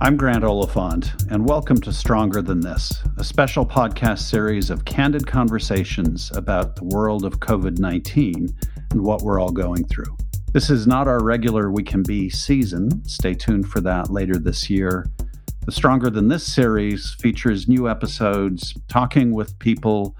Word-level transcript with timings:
I'm 0.00 0.16
Grant 0.16 0.44
Oliphant, 0.44 1.12
and 1.28 1.44
welcome 1.44 1.80
to 1.80 1.92
Stronger 1.92 2.40
Than 2.40 2.60
This, 2.60 3.02
a 3.16 3.24
special 3.24 3.66
podcast 3.66 4.20
series 4.20 4.70
of 4.70 4.84
candid 4.84 5.26
conversations 5.26 6.30
about 6.36 6.76
the 6.76 6.84
world 6.84 7.24
of 7.24 7.40
COVID 7.40 7.80
19 7.80 8.48
and 8.92 9.02
what 9.02 9.22
we're 9.22 9.40
all 9.40 9.50
going 9.50 9.84
through. 9.88 10.16
This 10.52 10.70
is 10.70 10.86
not 10.86 11.08
our 11.08 11.20
regular 11.24 11.72
We 11.72 11.82
Can 11.82 12.04
Be 12.04 12.30
season. 12.30 13.04
Stay 13.08 13.34
tuned 13.34 13.68
for 13.68 13.80
that 13.80 14.08
later 14.08 14.38
this 14.38 14.70
year. 14.70 15.10
The 15.66 15.72
Stronger 15.72 16.10
Than 16.10 16.28
This 16.28 16.46
series 16.46 17.14
features 17.14 17.66
new 17.66 17.88
episodes 17.88 18.74
talking 18.86 19.32
with 19.32 19.58
people 19.58 20.16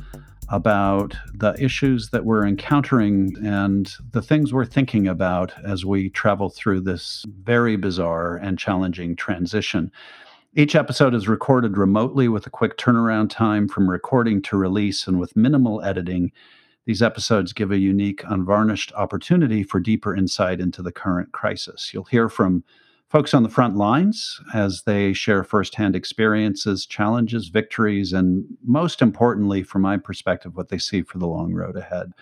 about 0.51 1.15
the 1.35 1.55
issues 1.62 2.11
that 2.11 2.25
we're 2.25 2.46
encountering 2.46 3.35
and 3.45 3.95
the 4.12 4.23
things 4.23 4.53
we're 4.53 4.65
thinking 4.65 5.07
about 5.07 5.53
as 5.65 5.85
we 5.85 6.09
travel 6.11 6.48
through 6.48 6.80
this 6.80 7.25
very 7.43 7.77
bizarre 7.77 8.37
and 8.37 8.59
challenging 8.59 9.15
transition. 9.15 9.93
Each 10.55 10.74
episode 10.74 11.15
is 11.15 11.29
recorded 11.29 11.77
remotely 11.77 12.29
with 12.29 12.47
a 12.47 12.51
quick 12.51 12.79
turnaround 12.79 13.30
time 13.30 13.69
from 13.69 13.91
recording 13.91 14.41
to 14.43 14.57
release 14.57 15.07
and 15.07 15.21
with 15.21 15.37
minimal 15.37 15.83
editing. 15.83 16.33
These 16.87 17.02
episodes 17.02 17.52
give 17.52 17.71
a 17.71 17.79
unique, 17.79 18.23
unvarnished 18.24 18.93
opportunity 18.95 19.62
for 19.62 19.79
deeper 19.79 20.16
insight 20.16 20.60
into 20.60 20.80
the 20.80 20.93
current 20.93 21.33
crisis. 21.33 21.93
You'll 21.93 22.05
hear 22.05 22.30
from 22.30 22.65
folks 23.11 23.33
on 23.33 23.43
the 23.43 23.48
front 23.48 23.77
lines 23.77 24.41
as 24.53 24.83
they 24.83 25.12
share 25.12 25.43
firsthand 25.43 25.97
experiences, 25.97 26.85
challenges, 26.85 27.49
victories, 27.49 28.12
and 28.12 28.45
most 28.65 29.01
importantly, 29.01 29.62
from 29.62 29.83
my 29.83 29.97
perspective, 29.97 30.57
what 30.57 30.69
they 30.69 30.79
see 30.79 31.03
for 31.03 31.19
the 31.19 31.27
long 31.27 31.52
road 31.55 31.77
ahead. 31.77 32.13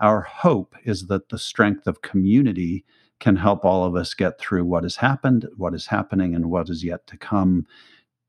Our 0.00 0.20
hope 0.20 0.76
is 0.84 1.06
that 1.08 1.28
the 1.28 1.38
strength 1.38 1.86
of 1.86 2.02
community 2.02 2.84
can 3.18 3.34
help 3.34 3.64
all 3.64 3.84
of 3.84 3.96
us 3.96 4.14
get 4.14 4.38
through 4.38 4.64
what 4.64 4.84
has 4.84 4.96
happened, 4.96 5.48
what 5.56 5.74
is 5.74 5.86
happening, 5.86 6.36
and 6.36 6.50
what 6.50 6.70
is 6.70 6.84
yet 6.84 7.04
to 7.08 7.16
come. 7.16 7.66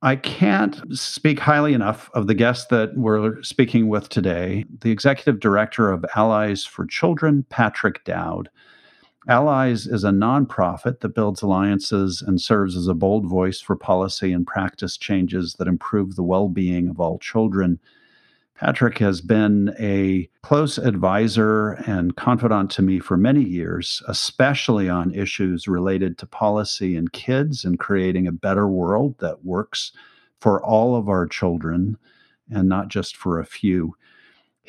I 0.02 0.16
can't 0.16 0.82
speak 0.98 1.40
highly 1.40 1.74
enough 1.74 2.10
of 2.16 2.26
the 2.26 2.34
guest 2.34 2.70
that 2.70 2.98
we're 2.98 3.44
speaking 3.44 3.88
with 3.88 4.10
today, 4.10 4.66
the 4.80 4.90
executive 4.90 5.40
director 5.40 5.92
of 5.92 6.06
Allies 6.16 6.66
for 6.66 6.88
Children, 6.88 7.46
Patrick 7.50 8.04
Dowd. 8.04 8.50
Allies 9.28 9.86
is 9.86 10.04
a 10.04 10.12
nonprofit 10.12 11.02
that 11.02 11.14
builds 11.14 11.42
alliances 11.42 12.22
and 12.26 12.40
serves 12.40 12.78
as 12.78 12.88
a 12.88 12.94
bold 12.94 13.26
voice 13.28 13.60
for 13.60 13.76
policy 13.76 14.32
and 14.32 14.48
practice 14.48 14.98
changes 14.98 15.56
that 15.60 15.68
improve 15.68 16.16
the 16.16 16.24
well 16.24 16.48
being 16.48 16.88
of 16.88 17.00
all 17.00 17.20
children. 17.20 17.80
Patrick 18.56 18.98
has 18.98 19.22
been 19.22 19.74
a 19.80 20.30
close 20.42 20.78
advisor 20.78 21.72
and 21.86 22.16
confidant 22.16 22.72
to 22.72 22.82
me 22.82 23.00
for 23.00 23.18
many 23.18 23.44
years, 23.44 24.02
especially 24.08 24.90
on 24.90 25.14
issues 25.14 25.68
related 25.68 26.18
to 26.18 26.26
policy 26.26 26.96
and 26.96 27.14
kids 27.14 27.64
and 27.64 27.80
creating 27.80 28.28
a 28.28 28.34
better 28.34 28.68
world 28.68 29.16
that 29.20 29.46
works 29.46 29.92
for 30.42 30.64
all 30.64 30.96
of 30.96 31.08
our 31.08 31.26
children 31.26 31.98
and 32.50 32.68
not 32.68 32.88
just 32.88 33.16
for 33.16 33.40
a 33.40 33.46
few. 33.46 33.96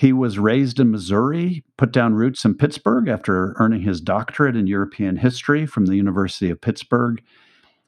He 0.00 0.14
was 0.14 0.38
raised 0.38 0.80
in 0.80 0.90
Missouri, 0.90 1.62
put 1.76 1.92
down 1.92 2.14
roots 2.14 2.46
in 2.46 2.54
Pittsburgh 2.54 3.06
after 3.06 3.52
earning 3.58 3.82
his 3.82 4.00
doctorate 4.00 4.56
in 4.56 4.66
European 4.66 5.16
history 5.16 5.66
from 5.66 5.84
the 5.84 5.94
University 5.94 6.48
of 6.48 6.62
Pittsburgh. 6.62 7.22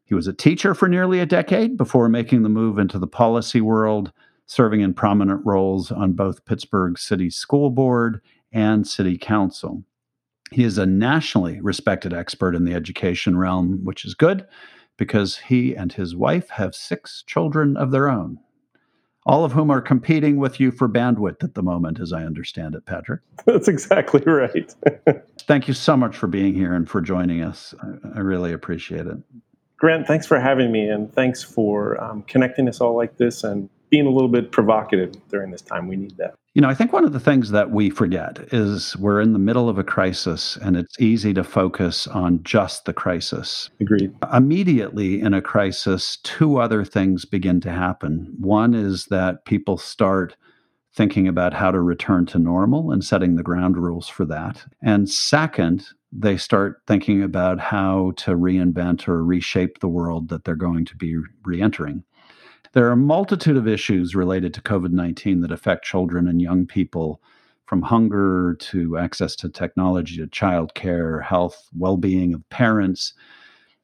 He 0.04 0.14
was 0.14 0.26
a 0.26 0.34
teacher 0.34 0.74
for 0.74 0.88
nearly 0.88 1.20
a 1.20 1.24
decade 1.24 1.78
before 1.78 2.10
making 2.10 2.42
the 2.42 2.50
move 2.50 2.78
into 2.78 2.98
the 2.98 3.06
policy 3.06 3.62
world, 3.62 4.12
serving 4.44 4.82
in 4.82 4.92
prominent 4.92 5.40
roles 5.46 5.90
on 5.90 6.12
both 6.12 6.44
Pittsburgh 6.44 6.98
City 6.98 7.30
School 7.30 7.70
Board 7.70 8.20
and 8.52 8.86
City 8.86 9.16
Council. 9.16 9.82
He 10.50 10.64
is 10.64 10.76
a 10.76 10.84
nationally 10.84 11.62
respected 11.62 12.12
expert 12.12 12.54
in 12.54 12.66
the 12.66 12.74
education 12.74 13.38
realm, 13.38 13.80
which 13.84 14.04
is 14.04 14.12
good 14.12 14.46
because 14.98 15.38
he 15.38 15.74
and 15.74 15.94
his 15.94 16.14
wife 16.14 16.50
have 16.50 16.74
six 16.74 17.24
children 17.26 17.74
of 17.74 17.90
their 17.90 18.10
own 18.10 18.38
all 19.24 19.44
of 19.44 19.52
whom 19.52 19.70
are 19.70 19.80
competing 19.80 20.36
with 20.36 20.58
you 20.58 20.70
for 20.70 20.88
bandwidth 20.88 21.44
at 21.44 21.54
the 21.54 21.62
moment, 21.62 22.00
as 22.00 22.12
I 22.12 22.24
understand 22.24 22.74
it, 22.74 22.84
Patrick. 22.86 23.20
That's 23.44 23.68
exactly 23.68 24.22
right. 24.24 24.74
Thank 25.40 25.68
you 25.68 25.74
so 25.74 25.96
much 25.96 26.16
for 26.16 26.26
being 26.26 26.54
here 26.54 26.74
and 26.74 26.88
for 26.88 27.00
joining 27.00 27.42
us. 27.42 27.74
I, 27.82 28.18
I 28.18 28.20
really 28.20 28.52
appreciate 28.52 29.06
it. 29.06 29.16
Grant, 29.78 30.06
thanks 30.06 30.28
for 30.28 30.38
having 30.38 30.70
me, 30.70 30.88
and 30.88 31.12
thanks 31.12 31.42
for 31.42 32.00
um, 32.00 32.22
connecting 32.22 32.68
us 32.68 32.80
all 32.80 32.96
like 32.96 33.16
this 33.16 33.42
and 33.42 33.68
being 33.92 34.06
a 34.06 34.10
little 34.10 34.30
bit 34.30 34.50
provocative 34.50 35.12
during 35.28 35.50
this 35.50 35.60
time. 35.60 35.86
We 35.86 35.96
need 35.96 36.16
that. 36.16 36.34
You 36.54 36.62
know, 36.62 36.68
I 36.68 36.74
think 36.74 36.94
one 36.94 37.04
of 37.04 37.12
the 37.12 37.20
things 37.20 37.50
that 37.50 37.70
we 37.70 37.90
forget 37.90 38.38
is 38.50 38.96
we're 38.96 39.20
in 39.20 39.34
the 39.34 39.38
middle 39.38 39.68
of 39.68 39.78
a 39.78 39.84
crisis 39.84 40.56
and 40.56 40.78
it's 40.78 40.98
easy 40.98 41.34
to 41.34 41.44
focus 41.44 42.06
on 42.06 42.42
just 42.42 42.86
the 42.86 42.94
crisis. 42.94 43.68
Agreed. 43.80 44.14
Immediately 44.32 45.20
in 45.20 45.34
a 45.34 45.42
crisis, 45.42 46.16
two 46.22 46.58
other 46.58 46.86
things 46.86 47.26
begin 47.26 47.60
to 47.60 47.70
happen. 47.70 48.34
One 48.38 48.72
is 48.72 49.06
that 49.06 49.44
people 49.44 49.76
start 49.76 50.36
thinking 50.94 51.28
about 51.28 51.52
how 51.52 51.70
to 51.70 51.80
return 51.80 52.24
to 52.26 52.38
normal 52.38 52.92
and 52.92 53.04
setting 53.04 53.36
the 53.36 53.42
ground 53.42 53.76
rules 53.76 54.08
for 54.08 54.24
that. 54.24 54.64
And 54.82 55.08
second, 55.08 55.86
they 56.10 56.38
start 56.38 56.80
thinking 56.86 57.22
about 57.22 57.60
how 57.60 58.12
to 58.16 58.32
reinvent 58.32 59.06
or 59.06 59.22
reshape 59.22 59.80
the 59.80 59.88
world 59.88 60.28
that 60.28 60.44
they're 60.44 60.54
going 60.54 60.86
to 60.86 60.96
be 60.96 61.16
re 61.44 61.60
entering. 61.60 62.04
There 62.72 62.86
are 62.88 62.92
a 62.92 62.96
multitude 62.96 63.58
of 63.58 63.68
issues 63.68 64.14
related 64.14 64.54
to 64.54 64.62
COVID 64.62 64.92
19 64.92 65.42
that 65.42 65.52
affect 65.52 65.84
children 65.84 66.26
and 66.26 66.40
young 66.40 66.66
people, 66.66 67.20
from 67.66 67.82
hunger 67.82 68.56
to 68.60 68.98
access 68.98 69.36
to 69.36 69.48
technology 69.48 70.16
to 70.16 70.26
childcare, 70.26 71.22
health, 71.22 71.68
well 71.76 71.96
being 71.96 72.34
of 72.34 72.48
parents. 72.48 73.12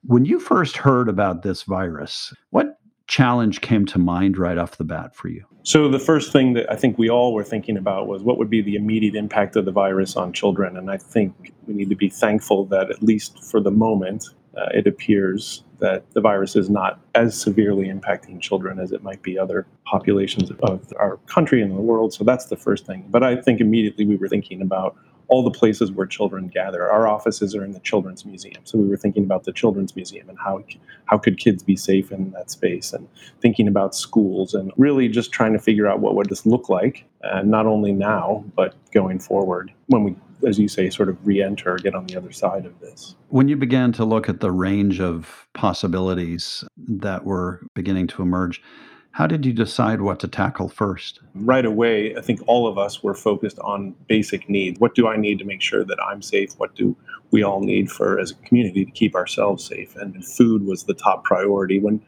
When 0.04 0.24
you 0.24 0.40
first 0.40 0.78
heard 0.78 1.08
about 1.08 1.42
this 1.42 1.62
virus, 1.64 2.32
what 2.50 2.78
challenge 3.08 3.60
came 3.60 3.84
to 3.86 3.98
mind 3.98 4.38
right 4.38 4.58
off 4.58 4.76
the 4.76 4.84
bat 4.84 5.14
for 5.14 5.28
you? 5.28 5.44
So, 5.64 5.88
the 5.88 5.98
first 5.98 6.32
thing 6.32 6.54
that 6.54 6.70
I 6.70 6.76
think 6.76 6.96
we 6.96 7.10
all 7.10 7.34
were 7.34 7.44
thinking 7.44 7.76
about 7.76 8.06
was 8.06 8.22
what 8.22 8.38
would 8.38 8.48
be 8.48 8.62
the 8.62 8.74
immediate 8.74 9.14
impact 9.14 9.56
of 9.56 9.66
the 9.66 9.72
virus 9.72 10.16
on 10.16 10.32
children. 10.32 10.78
And 10.78 10.90
I 10.90 10.96
think 10.96 11.52
we 11.66 11.74
need 11.74 11.90
to 11.90 11.96
be 11.96 12.08
thankful 12.08 12.64
that, 12.66 12.90
at 12.90 13.02
least 13.02 13.42
for 13.44 13.60
the 13.60 13.70
moment, 13.70 14.24
uh, 14.56 14.66
it 14.74 14.86
appears 14.86 15.62
that 15.78 16.10
the 16.12 16.20
virus 16.20 16.56
is 16.56 16.68
not 16.68 17.00
as 17.14 17.40
severely 17.40 17.86
impacting 17.86 18.40
children 18.40 18.78
as 18.80 18.92
it 18.92 19.02
might 19.02 19.22
be 19.22 19.38
other 19.38 19.66
populations 19.84 20.50
of 20.50 20.92
our 20.98 21.16
country 21.26 21.62
and 21.62 21.70
the 21.70 21.80
world. 21.80 22.12
So 22.12 22.24
that's 22.24 22.46
the 22.46 22.56
first 22.56 22.84
thing. 22.86 23.06
But 23.08 23.22
I 23.22 23.36
think 23.36 23.60
immediately 23.60 24.04
we 24.04 24.16
were 24.16 24.28
thinking 24.28 24.60
about 24.60 24.96
all 25.28 25.42
the 25.42 25.50
places 25.50 25.92
where 25.92 26.06
children 26.06 26.48
gather. 26.48 26.90
Our 26.90 27.06
offices 27.06 27.54
are 27.54 27.62
in 27.62 27.72
the 27.72 27.80
Children's 27.80 28.24
Museum, 28.24 28.62
so 28.64 28.78
we 28.78 28.88
were 28.88 28.96
thinking 28.96 29.24
about 29.24 29.44
the 29.44 29.52
Children's 29.52 29.94
Museum 29.94 30.28
and 30.28 30.38
how 30.38 30.64
how 31.04 31.18
could 31.18 31.38
kids 31.38 31.62
be 31.62 31.76
safe 31.76 32.10
in 32.10 32.30
that 32.32 32.50
space, 32.50 32.92
and 32.92 33.06
thinking 33.40 33.68
about 33.68 33.94
schools, 33.94 34.54
and 34.54 34.72
really 34.76 35.06
just 35.08 35.30
trying 35.30 35.52
to 35.52 35.58
figure 35.58 35.86
out 35.86 36.00
what 36.00 36.14
would 36.14 36.30
this 36.30 36.46
look 36.46 36.68
like, 36.68 37.04
and 37.22 37.50
not 37.50 37.66
only 37.66 37.92
now 37.92 38.42
but 38.56 38.74
going 38.90 39.18
forward 39.18 39.70
when 39.86 40.02
we 40.02 40.16
as 40.46 40.58
you 40.58 40.68
say, 40.68 40.90
sort 40.90 41.08
of 41.08 41.26
re 41.26 41.42
enter, 41.42 41.76
get 41.76 41.94
on 41.94 42.06
the 42.06 42.16
other 42.16 42.32
side 42.32 42.66
of 42.66 42.78
this. 42.80 43.14
When 43.28 43.48
you 43.48 43.56
began 43.56 43.92
to 43.92 44.04
look 44.04 44.28
at 44.28 44.40
the 44.40 44.52
range 44.52 45.00
of 45.00 45.48
possibilities 45.54 46.64
that 46.76 47.24
were 47.24 47.60
beginning 47.74 48.06
to 48.08 48.22
emerge, 48.22 48.62
how 49.12 49.26
did 49.26 49.44
you 49.44 49.52
decide 49.52 50.00
what 50.00 50.20
to 50.20 50.28
tackle 50.28 50.68
first? 50.68 51.20
Right 51.34 51.64
away, 51.64 52.14
I 52.14 52.20
think 52.20 52.40
all 52.46 52.68
of 52.68 52.78
us 52.78 53.02
were 53.02 53.14
focused 53.14 53.58
on 53.60 53.94
basic 54.06 54.48
needs. 54.48 54.78
What 54.78 54.94
do 54.94 55.08
I 55.08 55.16
need 55.16 55.38
to 55.40 55.44
make 55.44 55.60
sure 55.60 55.84
that 55.84 55.98
I'm 56.00 56.22
safe? 56.22 56.52
What 56.58 56.74
do 56.76 56.96
we 57.30 57.42
all 57.42 57.60
need 57.60 57.90
for 57.90 58.20
as 58.20 58.30
a 58.30 58.34
community 58.46 58.84
to 58.84 58.90
keep 58.92 59.14
ourselves 59.16 59.64
safe? 59.64 59.96
And 59.96 60.24
food 60.24 60.64
was 60.64 60.84
the 60.84 60.94
top 60.94 61.24
priority. 61.24 61.78
When 61.78 62.00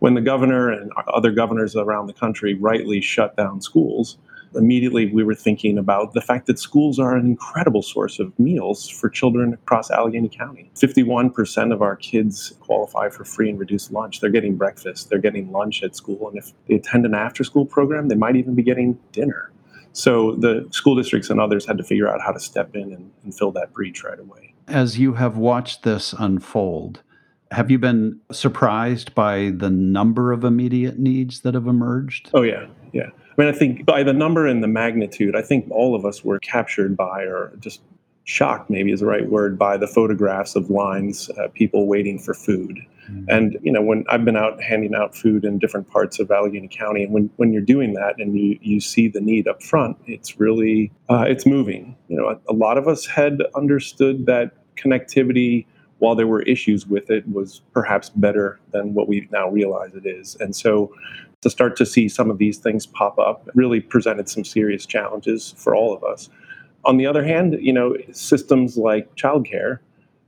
when 0.00 0.14
the 0.14 0.20
governor 0.20 0.70
and 0.70 0.92
other 1.08 1.32
governors 1.32 1.74
around 1.74 2.06
the 2.06 2.12
country 2.12 2.54
rightly 2.54 3.00
shut 3.00 3.36
down 3.36 3.60
schools, 3.60 4.18
immediately 4.54 5.06
we 5.06 5.22
were 5.22 5.34
thinking 5.34 5.78
about 5.78 6.14
the 6.14 6.20
fact 6.20 6.46
that 6.46 6.58
schools 6.58 6.98
are 6.98 7.16
an 7.16 7.26
incredible 7.26 7.82
source 7.82 8.18
of 8.18 8.36
meals 8.38 8.88
for 8.88 9.08
children 9.08 9.54
across 9.54 9.90
Allegheny 9.90 10.28
County. 10.28 10.70
51% 10.74 11.72
of 11.72 11.82
our 11.82 11.96
kids 11.96 12.54
qualify 12.60 13.08
for 13.08 13.24
free 13.24 13.50
and 13.50 13.58
reduced 13.58 13.92
lunch. 13.92 14.20
They're 14.20 14.30
getting 14.30 14.56
breakfast, 14.56 15.10
they're 15.10 15.18
getting 15.18 15.52
lunch 15.52 15.82
at 15.82 15.96
school, 15.96 16.28
and 16.28 16.38
if 16.38 16.52
they 16.66 16.74
attend 16.74 17.06
an 17.06 17.14
after 17.14 17.44
school 17.44 17.66
program, 17.66 18.08
they 18.08 18.14
might 18.14 18.36
even 18.36 18.54
be 18.54 18.62
getting 18.62 18.98
dinner. 19.12 19.52
So 19.92 20.36
the 20.36 20.66
school 20.70 20.94
districts 20.94 21.30
and 21.30 21.40
others 21.40 21.66
had 21.66 21.78
to 21.78 21.84
figure 21.84 22.08
out 22.08 22.20
how 22.20 22.32
to 22.32 22.40
step 22.40 22.74
in 22.74 22.92
and, 22.92 23.10
and 23.24 23.36
fill 23.36 23.50
that 23.52 23.72
breach 23.72 24.04
right 24.04 24.18
away. 24.18 24.54
As 24.68 24.98
you 24.98 25.14
have 25.14 25.36
watched 25.36 25.82
this 25.82 26.14
unfold, 26.18 27.02
have 27.50 27.70
you 27.70 27.78
been 27.78 28.20
surprised 28.30 29.14
by 29.14 29.50
the 29.56 29.70
number 29.70 30.32
of 30.32 30.44
immediate 30.44 30.98
needs 30.98 31.40
that 31.40 31.54
have 31.54 31.66
emerged? 31.66 32.30
Oh, 32.34 32.42
yeah, 32.42 32.66
yeah. 32.92 33.08
I 33.38 33.42
mean, 33.42 33.54
I 33.54 33.56
think 33.56 33.86
by 33.86 34.02
the 34.02 34.12
number 34.12 34.46
and 34.46 34.62
the 34.62 34.68
magnitude, 34.68 35.36
I 35.36 35.42
think 35.42 35.70
all 35.70 35.94
of 35.94 36.04
us 36.04 36.24
were 36.24 36.40
captured 36.40 36.96
by, 36.96 37.22
or 37.22 37.52
just 37.60 37.80
shocked, 38.24 38.68
maybe 38.68 38.90
is 38.90 39.00
the 39.00 39.06
right 39.06 39.28
word, 39.28 39.58
by 39.58 39.76
the 39.76 39.86
photographs 39.86 40.56
of 40.56 40.70
lines, 40.70 41.30
uh, 41.30 41.46
people 41.54 41.86
waiting 41.86 42.18
for 42.18 42.34
food. 42.34 42.78
Mm-hmm. 43.08 43.24
And 43.28 43.58
you 43.62 43.70
know, 43.70 43.80
when 43.80 44.04
I've 44.08 44.24
been 44.24 44.36
out 44.36 44.60
handing 44.60 44.94
out 44.94 45.14
food 45.14 45.44
in 45.44 45.58
different 45.58 45.88
parts 45.88 46.18
of 46.18 46.30
Allegheny 46.30 46.68
County, 46.68 47.04
and 47.04 47.12
when, 47.12 47.30
when 47.36 47.52
you're 47.52 47.62
doing 47.62 47.94
that 47.94 48.16
and 48.18 48.38
you 48.38 48.58
you 48.60 48.80
see 48.80 49.08
the 49.08 49.20
need 49.20 49.46
up 49.46 49.62
front, 49.62 49.96
it's 50.06 50.38
really 50.38 50.92
uh, 51.08 51.24
it's 51.26 51.46
moving. 51.46 51.96
You 52.08 52.16
know, 52.16 52.28
a, 52.28 52.52
a 52.52 52.54
lot 52.54 52.76
of 52.76 52.88
us 52.88 53.06
had 53.06 53.40
understood 53.54 54.26
that 54.26 54.52
connectivity 54.76 55.64
while 55.98 56.14
there 56.14 56.26
were 56.26 56.42
issues 56.42 56.86
with 56.86 57.10
it, 57.10 57.28
was 57.28 57.60
perhaps 57.72 58.08
better 58.10 58.60
than 58.72 58.94
what 58.94 59.08
we 59.08 59.28
now 59.32 59.48
realize 59.48 59.94
it 59.94 60.06
is. 60.06 60.36
And 60.40 60.54
so 60.54 60.92
to 61.42 61.50
start 61.50 61.76
to 61.76 61.86
see 61.86 62.08
some 62.08 62.30
of 62.30 62.38
these 62.38 62.58
things 62.58 62.86
pop 62.86 63.18
up 63.18 63.48
really 63.54 63.80
presented 63.80 64.28
some 64.28 64.44
serious 64.44 64.86
challenges 64.86 65.54
for 65.56 65.74
all 65.74 65.94
of 65.94 66.02
us. 66.04 66.28
On 66.84 66.96
the 66.96 67.06
other 67.06 67.24
hand, 67.24 67.58
you 67.60 67.72
know, 67.72 67.96
systems 68.12 68.76
like 68.76 69.14
childcare, 69.16 69.78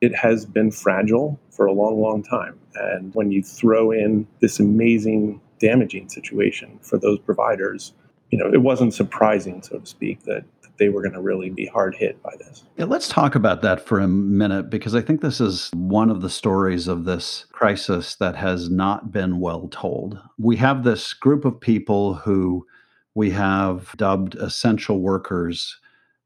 it 0.00 0.14
has 0.14 0.46
been 0.46 0.70
fragile 0.70 1.38
for 1.50 1.67
a 1.67 1.72
long, 1.72 2.00
long 2.00 2.22
time. 2.22 2.58
And 2.75 3.14
when 3.14 3.31
you 3.31 3.43
throw 3.43 3.90
in 3.90 4.26
this 4.40 4.58
amazing 4.61 5.40
damaging 5.58 6.08
situation 6.08 6.78
for 6.82 6.99
those 6.99 7.19
providers, 7.19 7.93
you 8.31 8.38
know, 8.38 8.50
it 8.52 8.62
wasn't 8.62 8.94
surprising, 8.94 9.62
so 9.62 9.78
to 9.78 9.87
speak, 9.87 10.22
that 10.22 10.44
they 10.81 10.88
were 10.88 11.03
going 11.03 11.12
to 11.12 11.21
really 11.21 11.50
be 11.50 11.67
hard 11.67 11.94
hit 11.94 12.21
by 12.23 12.35
this. 12.38 12.65
Yeah, 12.77 12.87
let's 12.87 13.06
talk 13.06 13.37
about 13.37 13.62
that 13.62 13.87
for 13.87 14.00
a 14.00 14.09
minute 14.09 14.71
because 14.71 14.94
I 14.94 15.03
think 15.03 15.21
this 15.21 15.41
is 15.41 15.71
one 15.75 16.11
of 16.11 16.23
the 16.23 16.31
stories 16.31 16.88
of 16.88 17.05
this 17.05 17.44
crisis 17.53 18.17
that 18.17 18.35
has 18.35 18.69
not 18.69 19.12
been 19.12 19.38
well 19.38 19.69
told. 19.69 20.19
We 20.38 20.56
have 20.56 20.82
this 20.82 21.12
group 21.12 21.44
of 21.44 21.61
people 21.61 22.15
who 22.15 22.67
we 23.15 23.31
have 23.31 23.94
dubbed 23.97 24.35
essential 24.37 25.00
workers. 25.00 25.79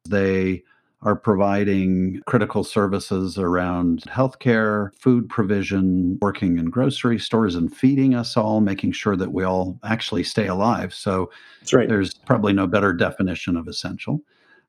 They 0.08 0.62
are 1.02 1.16
providing 1.16 2.22
critical 2.26 2.64
services 2.64 3.36
around 3.36 4.02
healthcare, 4.02 4.90
food 4.98 5.28
provision, 5.28 6.18
working 6.22 6.58
in 6.58 6.66
grocery 6.66 7.18
stores 7.18 7.56
and 7.56 7.74
feeding 7.74 8.14
us 8.14 8.36
all, 8.36 8.60
making 8.60 8.92
sure 8.92 9.16
that 9.16 9.32
we 9.32 9.44
all 9.44 9.78
actually 9.84 10.22
stay 10.22 10.46
alive. 10.46 10.94
So 10.94 11.30
right. 11.72 11.88
there's 11.88 12.14
probably 12.14 12.52
no 12.52 12.66
better 12.66 12.92
definition 12.92 13.56
of 13.56 13.68
essential. 13.68 14.22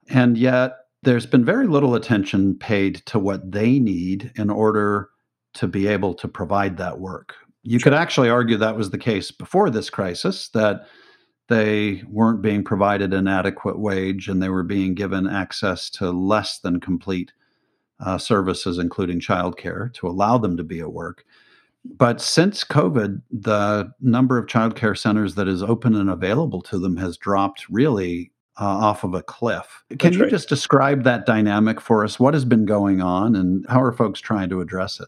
And 0.09 0.37
yet 0.37 0.77
there's 1.03 1.25
been 1.25 1.45
very 1.45 1.67
little 1.67 1.95
attention 1.95 2.55
paid 2.55 2.95
to 3.07 3.19
what 3.19 3.51
they 3.51 3.79
need 3.79 4.31
in 4.35 4.49
order 4.49 5.09
to 5.55 5.67
be 5.67 5.87
able 5.87 6.13
to 6.15 6.27
provide 6.27 6.77
that 6.77 6.99
work. 6.99 7.35
You 7.63 7.79
sure. 7.79 7.91
could 7.91 7.97
actually 7.97 8.29
argue 8.29 8.57
that 8.57 8.77
was 8.77 8.89
the 8.89 8.97
case 8.97 9.31
before 9.31 9.69
this 9.69 9.89
crisis, 9.89 10.49
that 10.49 10.87
they 11.47 12.03
weren't 12.07 12.41
being 12.41 12.63
provided 12.63 13.13
an 13.13 13.27
adequate 13.27 13.79
wage 13.79 14.27
and 14.27 14.41
they 14.41 14.49
were 14.49 14.63
being 14.63 14.95
given 14.95 15.27
access 15.27 15.89
to 15.91 16.11
less 16.11 16.59
than 16.59 16.79
complete 16.79 17.31
uh, 17.99 18.17
services, 18.17 18.77
including 18.77 19.19
childcare, 19.19 19.93
to 19.93 20.07
allow 20.07 20.37
them 20.37 20.57
to 20.57 20.63
be 20.63 20.79
at 20.79 20.91
work. 20.91 21.23
But 21.85 22.19
since 22.19 22.63
COVID, 22.63 23.21
the 23.29 23.91
number 24.01 24.37
of 24.37 24.47
childcare 24.47 24.97
centers 24.97 25.35
that 25.35 25.47
is 25.47 25.61
open 25.61 25.95
and 25.95 26.09
available 26.09 26.61
to 26.63 26.79
them 26.79 26.97
has 26.97 27.15
dropped 27.15 27.69
really 27.69 28.31
uh, 28.59 28.63
off 28.63 29.03
of 29.03 29.13
a 29.13 29.21
cliff. 29.21 29.83
Can 29.89 29.97
That's 29.97 30.15
you 30.15 30.23
right. 30.23 30.29
just 30.29 30.49
describe 30.49 31.03
that 31.03 31.25
dynamic 31.25 31.81
for 31.81 32.03
us? 32.03 32.19
What 32.19 32.33
has 32.33 32.45
been 32.45 32.65
going 32.65 33.01
on 33.01 33.35
and 33.35 33.65
how 33.69 33.81
are 33.81 33.91
folks 33.91 34.19
trying 34.19 34.49
to 34.49 34.61
address 34.61 34.99
it? 34.99 35.07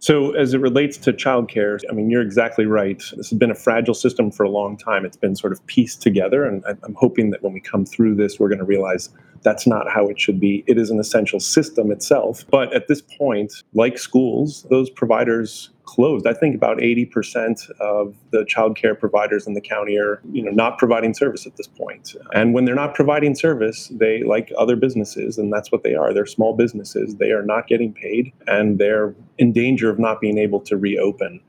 So, 0.00 0.32
as 0.36 0.54
it 0.54 0.60
relates 0.60 0.96
to 0.98 1.12
childcare, 1.12 1.80
I 1.90 1.92
mean, 1.92 2.08
you're 2.08 2.22
exactly 2.22 2.66
right. 2.66 2.98
This 3.16 3.30
has 3.30 3.38
been 3.38 3.50
a 3.50 3.54
fragile 3.56 3.94
system 3.94 4.30
for 4.30 4.44
a 4.44 4.48
long 4.48 4.76
time. 4.76 5.04
It's 5.04 5.16
been 5.16 5.34
sort 5.34 5.52
of 5.52 5.64
pieced 5.66 6.02
together. 6.02 6.44
And 6.44 6.64
I'm 6.66 6.94
hoping 6.94 7.30
that 7.30 7.42
when 7.42 7.52
we 7.52 7.60
come 7.60 7.84
through 7.84 8.14
this, 8.14 8.38
we're 8.38 8.48
going 8.48 8.60
to 8.60 8.64
realize 8.64 9.10
that's 9.42 9.66
not 9.66 9.90
how 9.90 10.06
it 10.06 10.20
should 10.20 10.38
be. 10.38 10.62
It 10.68 10.78
is 10.78 10.90
an 10.90 11.00
essential 11.00 11.40
system 11.40 11.90
itself. 11.90 12.44
But 12.48 12.72
at 12.72 12.86
this 12.86 13.02
point, 13.02 13.64
like 13.74 13.98
schools, 13.98 14.66
those 14.70 14.88
providers 14.88 15.70
closed. 15.88 16.26
I 16.26 16.34
think 16.34 16.54
about 16.54 16.76
80% 16.78 17.70
of 17.80 18.14
the 18.30 18.44
childcare 18.44 18.98
providers 18.98 19.46
in 19.46 19.54
the 19.54 19.60
county 19.60 19.96
are, 19.96 20.20
you 20.30 20.42
know, 20.42 20.50
not 20.50 20.76
providing 20.76 21.14
service 21.14 21.46
at 21.46 21.56
this 21.56 21.66
point. 21.66 22.14
And 22.34 22.52
when 22.52 22.66
they're 22.66 22.74
not 22.74 22.94
providing 22.94 23.34
service, 23.34 23.88
they 23.90 24.22
like 24.22 24.52
other 24.58 24.76
businesses, 24.76 25.38
and 25.38 25.50
that's 25.50 25.72
what 25.72 25.82
they 25.84 25.94
are. 25.94 26.12
They're 26.12 26.26
small 26.26 26.54
businesses. 26.54 27.16
They 27.16 27.30
are 27.30 27.42
not 27.42 27.68
getting 27.68 27.94
paid, 27.94 28.32
and 28.46 28.78
they're 28.78 29.14
in 29.38 29.52
danger 29.52 29.88
of 29.88 29.98
not 29.98 30.20
being 30.20 30.36
able 30.36 30.60
to 30.60 30.76
reopen 30.76 31.40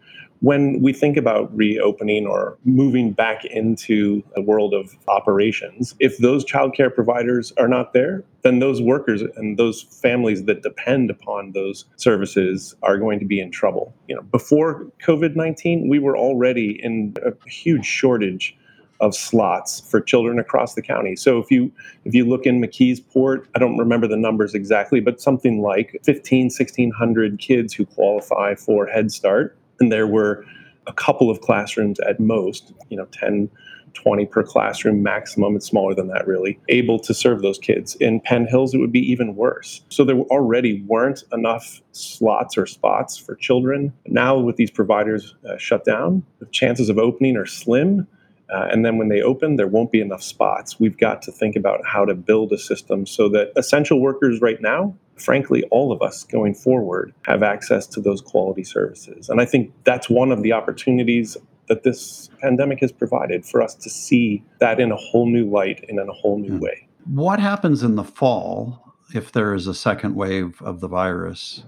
when 0.42 0.82
we 0.82 0.94
think 0.94 1.18
about 1.18 1.56
reopening 1.56 2.26
or 2.26 2.58
moving 2.64 3.12
back 3.12 3.44
into 3.46 4.24
the 4.36 4.42
world 4.42 4.74
of 4.74 4.96
operations, 5.08 5.96
if 6.00 6.18
those 6.20 6.46
childcare 6.46 6.94
providers 6.94 7.52
are 7.58 7.68
not 7.68 7.94
there, 7.94 8.24
then 8.42 8.60
those 8.60 8.82
workers 8.82 9.22
and 9.36 9.58
those 9.58 9.82
families 9.82 10.46
that 10.46 10.64
depend 10.64 11.10
upon 11.10 11.52
those 11.52 11.86
services 11.98 12.76
are 12.84 12.98
going 12.98 13.20
to 13.20 13.26
be 13.26 13.40
in 13.40 13.52
trouble. 13.52 13.94
You 14.08 14.16
know, 14.16 14.22
before 14.22 14.88
COVID-19, 15.06 15.90
we 15.90 16.00
were 16.00 16.18
already 16.18 16.82
in 16.82 17.16
a 17.26 17.34
huge 17.50 17.86
shortage 17.86 18.56
of 19.02 19.16
slots 19.16 19.80
for 19.80 20.02
children 20.02 20.40
across 20.40 20.76
the 20.76 20.82
county. 20.82 21.16
So 21.16 21.40
if 21.40 21.50
you 21.50 21.72
if 22.04 22.14
you 22.14 22.26
look 22.26 22.46
in 22.46 22.62
McKeesport, 22.62 23.46
I 23.56 23.60
don't 23.60 23.78
remember 23.78 24.08
the 24.08 24.18
numbers 24.18 24.54
exactly, 24.54 25.00
but 25.00 25.22
something 25.22 25.62
like 25.62 25.98
15 26.04 26.46
1600 26.46 27.40
kids 27.40 27.74
who 27.74 27.86
qualify 27.86 28.56
for 28.56 28.88
Head 28.88 29.12
Start 29.12 29.58
and 29.80 29.92
there 29.92 30.08
were 30.08 30.46
a 30.88 30.94
couple 30.94 31.30
of 31.30 31.42
classrooms 31.42 32.00
at 32.02 32.20
most, 32.20 32.74
you 32.90 32.98
know, 32.98 33.06
10, 33.12 33.50
20 33.94 34.26
per 34.26 34.44
classroom 34.44 35.04
maximum. 35.04 35.56
It's 35.56 35.68
smaller 35.68 35.94
than 35.94 36.08
that, 36.08 36.28
really, 36.28 36.60
able 36.70 37.00
to 37.00 37.14
serve 37.14 37.42
those 37.42 37.60
kids. 37.60 37.96
In 37.96 38.20
Penn 38.20 38.48
Hills, 38.48 38.74
it 38.74 38.80
would 38.80 38.92
be 38.92 39.12
even 39.12 39.36
worse. 39.36 39.82
So 39.90 40.04
there 40.04 40.18
already 40.18 40.82
weren't 40.84 41.24
enough 41.32 41.82
slots 41.92 42.58
or 42.58 42.66
spots 42.66 43.18
for 43.18 43.36
children. 43.36 43.94
Now, 44.08 44.38
with 44.38 44.58
these 44.58 44.72
providers 44.72 45.36
uh, 45.48 45.58
shut 45.58 45.86
down, 45.86 46.24
the 46.40 46.46
chances 46.48 46.90
of 46.90 46.98
opening 46.98 47.38
are 47.38 47.46
slim. 47.46 48.08
Uh, 48.52 48.68
and 48.72 48.84
then 48.84 48.98
when 48.98 49.10
they 49.10 49.22
open, 49.22 49.58
there 49.58 49.68
won't 49.68 49.92
be 49.92 50.02
enough 50.02 50.24
spots. 50.24 50.80
We've 50.80 50.98
got 50.98 51.22
to 51.24 51.32
think 51.32 51.56
about 51.56 51.86
how 51.86 52.04
to 52.06 52.16
build 52.16 52.52
a 52.52 52.58
system 52.58 53.06
so 53.06 53.30
that 53.30 53.52
essential 53.56 54.02
workers 54.02 54.42
right 54.42 54.60
now 54.60 54.96
frankly, 55.20 55.64
all 55.72 55.92
of 55.92 56.02
us 56.02 56.24
going 56.24 56.54
forward 56.54 57.14
have 57.26 57.44
access 57.44 57.88
to 57.88 58.02
those 58.02 58.22
quality 58.22 58.64
services. 58.64 59.30
And 59.30 59.42
I 59.42 59.46
think 59.46 59.74
that's 59.84 60.10
one 60.10 60.32
of 60.32 60.44
the 60.44 60.54
opportunities 60.54 61.38
that 61.68 61.84
this 61.84 62.30
pandemic 62.42 62.80
has 62.80 62.92
provided 62.92 63.46
for 63.46 63.62
us 63.62 63.76
to 63.76 63.90
see 63.90 64.44
that 64.60 64.80
in 64.80 64.92
a 64.92 64.96
whole 64.96 65.28
new 65.28 65.50
light 65.50 65.86
and 65.88 66.00
in 66.00 66.10
a 66.10 66.14
whole 66.14 66.40
new 66.40 66.54
yeah. 66.54 66.60
way. 66.60 66.88
What 67.06 67.40
happens 67.40 67.84
in 67.84 67.96
the 67.96 68.04
fall 68.04 68.96
if 69.14 69.32
there 69.32 69.54
is 69.54 69.68
a 69.68 69.74
second 69.74 70.16
wave 70.16 70.62
of 70.62 70.80
the 70.80 70.88
virus? 70.88 71.64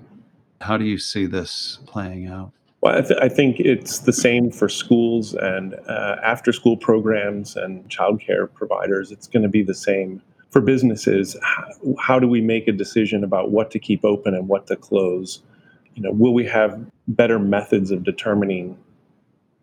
How 0.62 0.78
do 0.78 0.86
you 0.86 0.98
see 0.98 1.26
this 1.26 1.80
playing 1.86 2.28
out? 2.28 2.52
Well, 2.82 2.98
I, 2.98 3.02
th- 3.02 3.20
I 3.22 3.30
think 3.30 3.60
it's 3.60 4.00
the 4.00 4.14
same 4.14 4.50
for 4.52 4.68
schools 4.68 5.36
and 5.36 5.76
uh, 5.88 6.16
after 6.24 6.52
school 6.52 6.78
programs 6.78 7.56
and 7.56 7.88
childcare 7.90 8.52
providers. 8.52 9.12
It's 9.12 9.28
going 9.28 9.44
to 9.44 9.50
be 9.50 9.62
the 9.62 9.76
same 9.76 10.22
for 10.52 10.62
businesses, 10.62 11.36
how, 11.42 11.66
how 12.00 12.20
do 12.20 12.28
we 12.28 12.42
make 12.42 12.68
a 12.68 12.72
decision 12.72 13.24
about 13.24 13.52
what 13.52 13.72
to 13.72 13.80
keep 13.80 14.06
open 14.06 14.36
and 14.36 14.48
what 14.48 14.68
to 14.68 14.76
close? 14.76 15.42
You 15.96 16.04
know, 16.04 16.12
will 16.12 16.34
we 16.34 16.46
have 16.46 16.80
better 17.08 17.40
methods 17.40 17.92
of 17.92 18.04
determining 18.04 18.78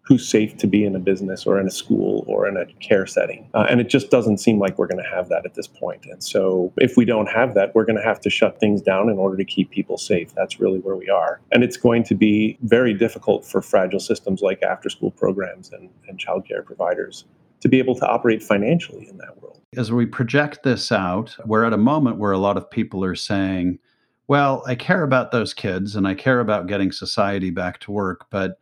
who's 0.09 0.27
safe 0.27 0.57
to 0.57 0.67
be 0.67 0.87
in 0.87 0.97
a 0.97 0.99
business 0.99 1.45
or 1.45 1.61
in 1.61 1.67
a 1.67 1.71
school 1.71 2.25
or 2.27 2.49
in 2.49 2.57
a 2.57 2.65
care 2.81 3.07
setting. 3.07 3.47
Uh, 3.53 3.67
and 3.69 3.79
it 3.79 3.91
just 3.91 4.11
doesn't 4.11 4.39
seem 4.39 4.59
like 4.59 4.79
we're 4.79 4.87
going 4.87 5.03
to 5.03 5.11
have 5.11 5.29
that 5.29 5.45
at 5.45 5.53
this 5.53 5.67
point. 5.67 6.07
And 6.07 6.25
so, 6.25 6.73
if 6.79 6.97
we 6.97 7.05
don't 7.05 7.27
have 7.27 7.53
that, 7.53 7.75
we're 7.75 7.85
going 7.85 7.99
to 7.99 8.03
have 8.03 8.19
to 8.23 8.31
shut 8.31 8.59
things 8.59 8.81
down 8.81 9.11
in 9.11 9.19
order 9.19 9.37
to 9.37 9.45
keep 9.45 9.71
people 9.71 9.99
safe. 9.99 10.35
That's 10.35 10.59
really 10.59 10.79
where 10.79 10.97
we 10.97 11.11
are. 11.11 11.41
And 11.53 11.63
it's 11.63 11.77
going 11.77 12.05
to 12.05 12.15
be 12.15 12.57
very 12.63 12.95
difficult 12.95 13.45
for 13.45 13.61
fragile 13.61 14.01
systems 14.01 14.41
like 14.41 14.63
after 14.63 14.89
school 14.89 15.11
programs 15.11 15.71
and, 15.73 15.91
and 16.09 16.19
childcare 16.19 16.65
providers 16.65 17.27
to 17.61 17.69
be 17.69 17.79
able 17.79 17.95
to 17.97 18.07
operate 18.07 18.43
financially 18.43 19.09
in 19.09 19.17
that 19.19 19.41
world. 19.41 19.61
As 19.77 19.93
we 19.93 20.07
project 20.07 20.63
this 20.63 20.91
out, 20.91 21.37
we're 21.45 21.65
at 21.65 21.73
a 21.73 21.79
moment 21.79 22.19
where 22.19 22.33
a 22.33 22.39
lot 22.39 22.57
of 22.57 22.71
people 22.71 23.05
are 23.05 23.15
saying, 23.15 23.79
well, 24.29 24.63
I 24.67 24.75
care 24.75 25.03
about 25.03 25.33
those 25.33 25.55
kids 25.55 25.97
and 25.97 26.07
I 26.07 26.15
care 26.15 26.41
about 26.41 26.67
getting 26.67 26.93
society 26.93 27.51
back 27.51 27.81
to 27.81 27.93
work, 27.93 28.27
but 28.31 28.61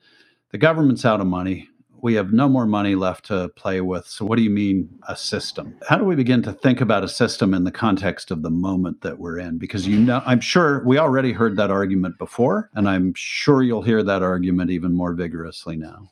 the 0.50 0.58
government's 0.58 1.04
out 1.04 1.20
of 1.20 1.26
money. 1.26 1.68
We 2.02 2.14
have 2.14 2.32
no 2.32 2.48
more 2.48 2.66
money 2.66 2.94
left 2.94 3.26
to 3.26 3.48
play 3.56 3.80
with. 3.80 4.06
So, 4.06 4.24
what 4.24 4.36
do 4.36 4.42
you 4.42 4.50
mean 4.50 4.88
a 5.08 5.16
system? 5.16 5.76
How 5.88 5.96
do 5.96 6.04
we 6.04 6.14
begin 6.14 6.42
to 6.42 6.52
think 6.52 6.80
about 6.80 7.02
a 7.02 7.08
system 7.08 7.52
in 7.52 7.64
the 7.64 7.72
context 7.72 8.30
of 8.30 8.42
the 8.42 8.50
moment 8.50 9.00
that 9.00 9.18
we're 9.18 9.38
in? 9.38 9.58
Because 9.58 9.88
you 9.88 9.98
know, 9.98 10.22
I'm 10.24 10.40
sure 10.40 10.84
we 10.84 10.98
already 10.98 11.32
heard 11.32 11.56
that 11.56 11.70
argument 11.70 12.18
before, 12.18 12.70
and 12.74 12.88
I'm 12.88 13.12
sure 13.14 13.62
you'll 13.62 13.82
hear 13.82 14.02
that 14.04 14.22
argument 14.22 14.70
even 14.70 14.92
more 14.92 15.14
vigorously 15.14 15.76
now. 15.76 16.10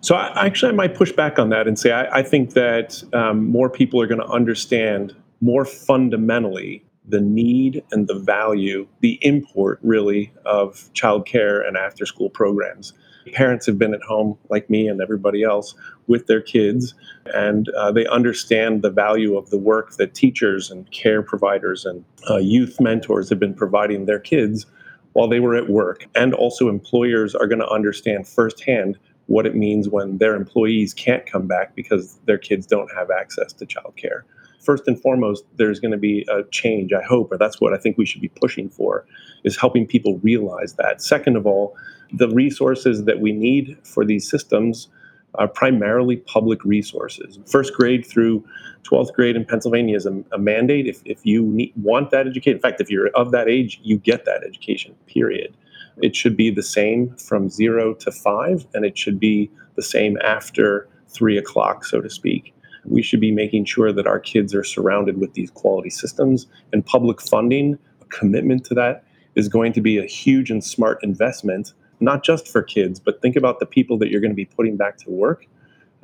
So 0.00 0.14
I, 0.14 0.46
actually, 0.46 0.72
I 0.72 0.74
might 0.74 0.94
push 0.94 1.12
back 1.12 1.38
on 1.38 1.48
that 1.50 1.66
and 1.66 1.78
say 1.78 1.92
I, 1.92 2.18
I 2.18 2.22
think 2.22 2.54
that 2.54 3.02
um, 3.12 3.46
more 3.46 3.68
people 3.68 4.00
are 4.00 4.06
going 4.06 4.20
to 4.20 4.28
understand 4.28 5.14
more 5.40 5.64
fundamentally 5.64 6.84
the 7.08 7.20
need 7.20 7.82
and 7.90 8.06
the 8.06 8.18
value, 8.18 8.86
the 9.00 9.18
import 9.22 9.80
really 9.82 10.32
of 10.44 10.90
childcare 10.92 11.66
and 11.66 11.76
after 11.76 12.04
school 12.04 12.28
programs. 12.28 12.92
Parents 13.32 13.66
have 13.66 13.78
been 13.78 13.94
at 13.94 14.02
home, 14.02 14.38
like 14.50 14.70
me 14.70 14.88
and 14.88 15.00
everybody 15.00 15.42
else, 15.42 15.74
with 16.06 16.26
their 16.26 16.40
kids, 16.40 16.94
and 17.34 17.68
uh, 17.70 17.92
they 17.92 18.06
understand 18.06 18.82
the 18.82 18.90
value 18.90 19.36
of 19.36 19.50
the 19.50 19.58
work 19.58 19.96
that 19.96 20.14
teachers 20.14 20.70
and 20.70 20.90
care 20.92 21.22
providers 21.22 21.84
and 21.84 22.04
uh, 22.30 22.36
youth 22.36 22.80
mentors 22.80 23.28
have 23.28 23.38
been 23.38 23.54
providing 23.54 24.06
their 24.06 24.18
kids 24.18 24.64
while 25.12 25.28
they 25.28 25.40
were 25.40 25.54
at 25.54 25.68
work. 25.68 26.06
And 26.14 26.32
also, 26.32 26.68
employers 26.68 27.34
are 27.34 27.46
going 27.46 27.58
to 27.58 27.68
understand 27.68 28.26
firsthand 28.26 28.98
what 29.28 29.46
it 29.46 29.54
means 29.54 29.88
when 29.88 30.18
their 30.18 30.34
employees 30.34 30.92
can't 30.94 31.24
come 31.26 31.46
back 31.46 31.74
because 31.74 32.18
their 32.24 32.38
kids 32.38 32.66
don't 32.66 32.90
have 32.94 33.10
access 33.10 33.52
to 33.52 33.66
childcare. 33.66 34.22
first 34.60 34.88
and 34.88 35.00
foremost, 35.00 35.44
there's 35.56 35.80
going 35.80 35.92
to 35.92 35.98
be 35.98 36.26
a 36.28 36.42
change, 36.50 36.92
I 36.92 37.02
hope, 37.02 37.30
or 37.30 37.38
that's 37.38 37.60
what 37.60 37.72
I 37.72 37.78
think 37.78 37.96
we 37.96 38.04
should 38.04 38.20
be 38.20 38.28
pushing 38.28 38.68
for, 38.68 39.06
is 39.44 39.56
helping 39.56 39.86
people 39.86 40.18
realize 40.18 40.74
that. 40.74 41.00
Second 41.00 41.36
of 41.36 41.46
all, 41.46 41.76
the 42.12 42.28
resources 42.30 43.04
that 43.04 43.20
we 43.20 43.32
need 43.32 43.78
for 43.84 44.04
these 44.04 44.28
systems 44.28 44.88
are 45.34 45.48
primarily 45.48 46.16
public 46.16 46.64
resources. 46.64 47.38
First 47.46 47.74
grade 47.74 48.04
through 48.04 48.44
12th 48.84 49.12
grade 49.12 49.36
in 49.36 49.44
Pennsylvania 49.44 49.96
is 49.96 50.06
a, 50.06 50.24
a 50.32 50.38
mandate. 50.38 50.86
If, 50.86 51.02
if 51.04 51.24
you 51.24 51.42
need, 51.42 51.72
want 51.76 52.10
that 52.10 52.26
education, 52.26 52.56
in 52.56 52.60
fact, 52.60 52.80
if 52.80 52.90
you're 52.90 53.08
of 53.08 53.30
that 53.32 53.48
age, 53.48 53.80
you 53.82 53.98
get 53.98 54.24
that 54.24 54.42
education, 54.42 54.94
period. 55.06 55.54
It 56.02 56.14
should 56.14 56.36
be 56.36 56.50
the 56.50 56.62
same 56.62 57.14
from 57.16 57.48
zero 57.48 57.94
to 57.94 58.10
five, 58.10 58.66
and 58.74 58.84
it 58.84 58.96
should 58.96 59.18
be 59.18 59.50
the 59.76 59.82
same 59.82 60.18
after 60.22 60.88
three 61.08 61.36
o'clock, 61.36 61.84
so 61.84 62.00
to 62.00 62.10
speak. 62.10 62.54
We 62.84 63.02
should 63.02 63.20
be 63.20 63.32
making 63.32 63.64
sure 63.64 63.92
that 63.92 64.06
our 64.06 64.20
kids 64.20 64.54
are 64.54 64.64
surrounded 64.64 65.18
with 65.18 65.34
these 65.34 65.50
quality 65.50 65.90
systems, 65.90 66.46
and 66.72 66.84
public 66.84 67.20
funding, 67.20 67.78
a 68.00 68.04
commitment 68.06 68.64
to 68.66 68.74
that, 68.74 69.04
is 69.34 69.48
going 69.48 69.72
to 69.74 69.80
be 69.80 69.98
a 69.98 70.06
huge 70.06 70.50
and 70.50 70.64
smart 70.64 71.02
investment 71.02 71.72
not 72.00 72.22
just 72.22 72.48
for 72.48 72.62
kids, 72.62 73.00
but 73.00 73.20
think 73.20 73.36
about 73.36 73.60
the 73.60 73.66
people 73.66 73.98
that 73.98 74.08
you're 74.08 74.20
going 74.20 74.30
to 74.30 74.36
be 74.36 74.44
putting 74.44 74.76
back 74.76 74.96
to 74.98 75.10
work 75.10 75.46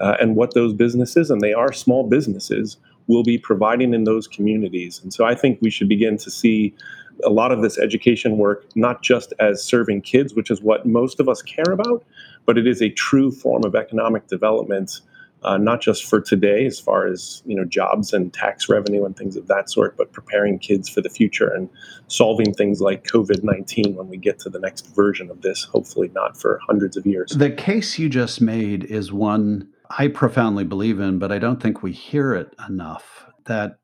uh, 0.00 0.16
and 0.20 0.36
what 0.36 0.54
those 0.54 0.72
businesses, 0.72 1.30
and 1.30 1.40
they 1.40 1.52
are 1.52 1.72
small 1.72 2.08
businesses, 2.08 2.76
will 3.06 3.22
be 3.22 3.38
providing 3.38 3.94
in 3.94 4.04
those 4.04 4.26
communities. 4.26 5.00
And 5.02 5.12
so 5.12 5.24
I 5.24 5.34
think 5.34 5.58
we 5.60 5.70
should 5.70 5.88
begin 5.88 6.16
to 6.18 6.30
see 6.30 6.74
a 7.23 7.30
lot 7.30 7.52
of 7.52 7.62
this 7.62 7.78
education 7.78 8.38
work 8.38 8.66
not 8.75 9.02
just 9.02 9.33
as 9.38 9.62
serving 9.62 10.02
kids, 10.02 10.35
which 10.35 10.50
is 10.50 10.61
what 10.61 10.87
most 10.87 11.21
of 11.21 11.28
us 11.28 11.42
care 11.42 11.73
about, 11.73 12.04
but 12.47 12.59
it 12.59 12.66
is 12.66 12.83
a 12.83 12.90
true 12.90 13.30
form 13.30 13.64
of 13.64 13.75
economic 13.75 14.26
development 14.26 15.00
uh, 15.44 15.59
not 15.59 15.80
just 15.80 16.04
for 16.04 16.21
today 16.21 16.64
as 16.66 16.80
far 16.80 17.06
as 17.06 17.42
you 17.44 17.54
know 17.54 17.64
jobs 17.64 18.12
and 18.12 18.33
tax 18.33 18.68
revenue 18.68 19.04
and 19.04 19.16
things 19.16 19.37
of 19.37 19.47
that 19.49 19.71
sort, 19.71 19.97
but 19.97 20.12
preparing 20.12 20.59
kids 20.59 20.88
for 20.88 21.00
the 21.00 21.11
future 21.11 21.49
and 21.49 21.68
solving 22.09 22.52
things 22.54 22.80
like 22.80 23.04
COVID 23.04 23.42
nineteen 23.42 23.94
when 23.94 24.09
we 24.09 24.16
get 24.16 24.38
to 24.40 24.49
the 24.49 24.59
next 24.59 24.94
version 24.94 25.30
of 25.30 25.42
this. 25.42 25.64
Hopefully, 25.64 26.11
not 26.14 26.40
for 26.40 26.61
hundreds 26.66 26.97
of 26.97 27.06
years. 27.06 27.30
The 27.33 27.50
case 27.50 27.99
you 27.99 28.09
just 28.09 28.40
made 28.40 28.85
is 28.85 29.12
one 29.12 29.68
I 29.90 30.09
profoundly 30.09 30.64
believe 30.64 30.99
in, 30.99 31.18
but 31.18 31.30
I 31.30 31.38
don't 31.38 31.62
think 31.62 31.83
we 31.83 31.92
hear 31.92 32.35
it 32.35 32.54
enough. 32.66 33.26
That 33.46 33.78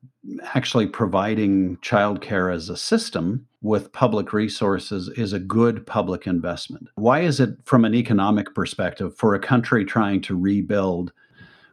actually 0.55 0.87
providing 0.87 1.77
childcare 1.77 2.53
as 2.53 2.69
a 2.69 2.77
system 2.77 3.47
with 3.61 3.91
public 3.91 4.33
resources 4.33 5.09
is 5.09 5.33
a 5.33 5.39
good 5.39 5.85
public 5.85 6.27
investment. 6.27 6.87
Why 6.95 7.21
is 7.21 7.39
it, 7.39 7.51
from 7.63 7.85
an 7.85 7.93
economic 7.93 8.53
perspective, 8.55 9.15
for 9.15 9.35
a 9.35 9.39
country 9.39 9.85
trying 9.85 10.21
to 10.21 10.35
rebuild 10.35 11.11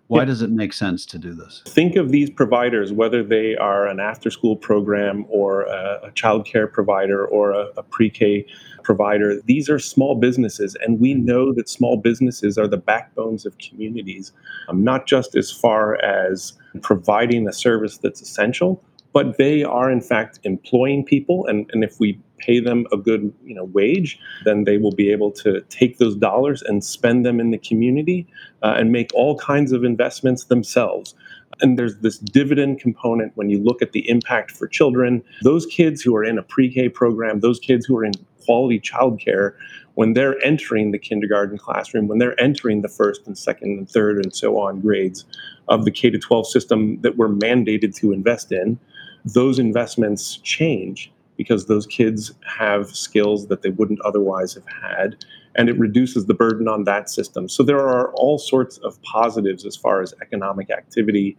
why 0.09 0.21
yeah. 0.21 0.25
does 0.25 0.41
it 0.41 0.51
make 0.51 0.73
sense 0.73 1.05
to 1.05 1.19
do 1.19 1.35
this? 1.35 1.63
Think 1.67 1.97
of 1.97 2.11
these 2.11 2.31
providers, 2.31 2.93
whether 2.93 3.23
they 3.23 3.57
are 3.57 3.87
an 3.87 4.01
after 4.01 4.31
school 4.31 4.57
program 4.57 5.27
or 5.29 5.65
a, 5.65 6.01
a 6.05 6.11
child 6.13 6.47
care 6.47 6.67
provider 6.67 7.27
or 7.27 7.53
a, 7.53 7.67
a 7.77 7.83
pre 7.83 8.09
K 8.09 8.47
provider. 8.83 9.43
These 9.43 9.69
are 9.69 9.79
small 9.79 10.15
businesses, 10.15 10.75
and 10.81 10.99
we 10.99 11.13
know 11.13 11.53
that 11.53 11.69
small 11.69 11.99
businesses 11.99 12.57
are 12.57 12.67
the 12.67 12.79
backbones 12.79 13.45
of 13.45 13.59
communities, 13.59 14.33
um, 14.71 14.83
not 14.83 15.07
just 15.07 15.37
as 15.37 15.53
far 15.53 16.03
as 16.03 16.55
providing 16.79 17.47
a 17.49 17.53
service 17.53 17.99
that's 17.99 18.21
essential, 18.23 18.83
but 19.13 19.39
they 19.39 19.65
are 19.65 19.91
in 19.91 20.01
fact 20.01 20.39
employing 20.45 21.05
people. 21.05 21.47
And, 21.47 21.69
and 21.73 21.85
if 21.85 21.99
we 22.01 22.21
pay 22.39 22.61
them 22.61 22.87
a 22.93 22.97
good 22.97 23.33
you 23.45 23.55
know 23.55 23.65
wage 23.65 24.19
then 24.45 24.65
they 24.65 24.79
will 24.79 24.95
be 24.95 25.11
able 25.11 25.31
to 25.33 25.61
take 25.69 25.99
those 25.99 26.17
dollars 26.17 26.63
and 26.63 26.85
spend 26.85 27.25
them 27.25 27.41
in 27.41 27.51
the 27.51 27.59
community 27.59 28.27
uh, 28.63 28.75
and 28.77 28.93
make 28.93 29.13
all 29.15 29.37
kinds 29.39 29.73
of 29.73 29.85
investments 29.85 30.45
themselves. 30.45 31.15
And 31.61 31.79
there's 31.79 31.97
this 31.99 32.19
dividend 32.19 32.81
component 32.81 33.33
when 33.37 33.51
you 33.51 33.59
look 33.59 33.83
at 33.83 33.93
the 33.93 34.09
impact 34.09 34.53
for 34.53 34.69
children. 34.69 35.25
Those 35.43 35.67
kids 35.67 36.03
who 36.03 36.15
are 36.15 36.25
in 36.25 36.39
a 36.39 36.43
pre-k 36.43 36.89
program 36.89 37.41
those 37.41 37.59
kids 37.59 37.87
who 37.87 37.97
are 37.97 38.05
in 38.05 38.13
quality 38.45 38.81
childcare 38.81 39.55
when 39.95 40.15
they're 40.15 40.43
entering 40.45 40.93
the 40.93 40.99
kindergarten 40.99 41.59
classroom 41.59 42.07
when 42.07 42.19
they're 42.19 42.41
entering 42.41 42.81
the 42.81 42.89
first 42.89 43.27
and 43.27 43.37
second 43.37 43.77
and 43.77 43.91
third 43.91 44.17
and 44.17 44.35
so 44.35 44.59
on 44.59 44.81
grades 44.81 45.25
of 45.69 45.85
the 45.85 45.91
K 45.91 46.09
to 46.09 46.19
12 46.19 46.47
system 46.47 47.01
that 47.03 47.17
we're 47.17 47.29
mandated 47.29 47.95
to 47.97 48.13
invest 48.13 48.53
in 48.53 48.79
those 49.25 49.59
investments 49.59 50.37
change 50.39 51.11
because 51.39 51.65
those 51.65 51.87
kids 51.87 52.35
have 52.47 52.95
skills 52.95 53.47
that 53.47 53.63
they 53.63 53.71
wouldn't 53.71 54.01
otherwise 54.03 54.53
have 54.53 54.67
had 54.67 55.25
and 55.55 55.69
it 55.69 55.79
reduces 55.79 56.27
the 56.27 56.35
burden 56.35 56.69
on 56.69 56.85
that 56.85 57.09
system. 57.09 57.49
So 57.49 57.63
there 57.63 57.81
are 57.81 58.13
all 58.13 58.39
sorts 58.39 58.79
of 58.79 59.01
positives 59.03 59.65
as 59.65 59.77
far 59.77 60.03
as 60.03 60.13
economic 60.21 60.71
activity 60.71 61.39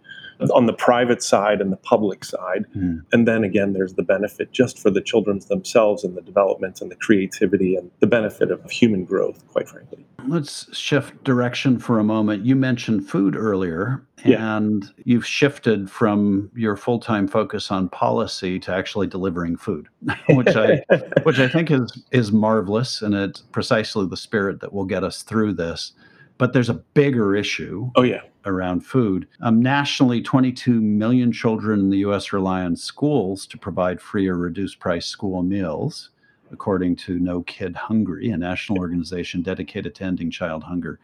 on 0.54 0.66
the 0.66 0.74
private 0.74 1.22
side 1.22 1.60
and 1.62 1.72
the 1.72 1.78
public 1.78 2.24
side. 2.24 2.66
Mm. 2.76 3.02
And 3.12 3.28
then 3.28 3.44
again, 3.44 3.74
there's 3.74 3.96
the 3.96 4.04
benefit 4.04 4.52
just 4.52 4.80
for 4.80 4.90
the 4.90 5.02
children 5.02 5.40
themselves 5.50 6.04
and 6.04 6.16
the 6.16 6.22
development 6.22 6.82
and 6.82 6.90
the 6.90 6.96
creativity 6.96 7.76
and 7.76 7.92
the 8.00 8.08
benefit 8.08 8.52
of 8.52 8.70
human 8.70 9.04
growth, 9.04 9.46
quite 9.48 9.68
frankly. 9.68 10.06
Let's 10.28 10.76
shift 10.76 11.24
direction 11.24 11.80
for 11.80 12.00
a 12.00 12.04
moment. 12.04 12.46
You 12.46 12.56
mentioned 12.56 13.10
food 13.10 13.36
earlier, 13.36 14.06
and 14.24 14.84
yeah. 14.84 15.04
you've 15.06 15.26
shifted 15.26 15.90
from 15.90 16.52
your 16.56 16.76
full-time 16.76 17.28
focus 17.28 17.72
on 17.72 17.90
policy 17.90 18.60
to 18.60 18.74
actually 18.74 19.08
delivering 19.08 19.56
food, 19.56 19.88
which 20.30 20.56
I 20.56 20.84
which 21.24 21.40
I 21.40 21.48
think 21.48 21.72
is 21.72 22.04
is 22.12 22.32
marvelous, 22.32 23.02
and 23.02 23.14
it's 23.16 23.42
precisely 23.42 24.06
the 24.08 24.18
spirit 24.18 24.60
that 24.60 24.74
will 24.74 24.86
get 24.86 25.04
us 25.04 25.24
through 25.24 25.54
this. 25.54 25.94
But 26.38 26.54
there's 26.54 26.70
a 26.70 26.76
bigger 26.76 27.36
issue. 27.36 27.90
Oh 27.96 28.04
yeah 28.04 28.22
around 28.46 28.82
food. 28.82 29.28
Um, 29.42 29.62
nationally, 29.62 30.22
22 30.22 30.82
million 30.82 31.32
children 31.32 31.80
in 31.80 31.90
the 31.90 32.00
U.S. 32.00 32.34
rely 32.34 32.64
on 32.64 32.76
schools 32.76 33.46
to 33.48 33.58
provide 33.58 34.02
free 34.02 34.28
or 34.28 34.36
reduced 34.36 34.80
price 34.80 35.06
school 35.06 35.44
meals, 35.44 36.12
according 36.52 36.96
to 36.98 37.20
No 37.20 37.42
Kid 37.44 37.76
Hungry, 37.76 38.30
a 38.30 38.38
national 38.38 38.80
organization 38.80 39.42
dedicated 39.42 39.96
to 39.96 40.04
ending 40.04 40.32
child 40.32 40.64
hunger. 40.64 41.00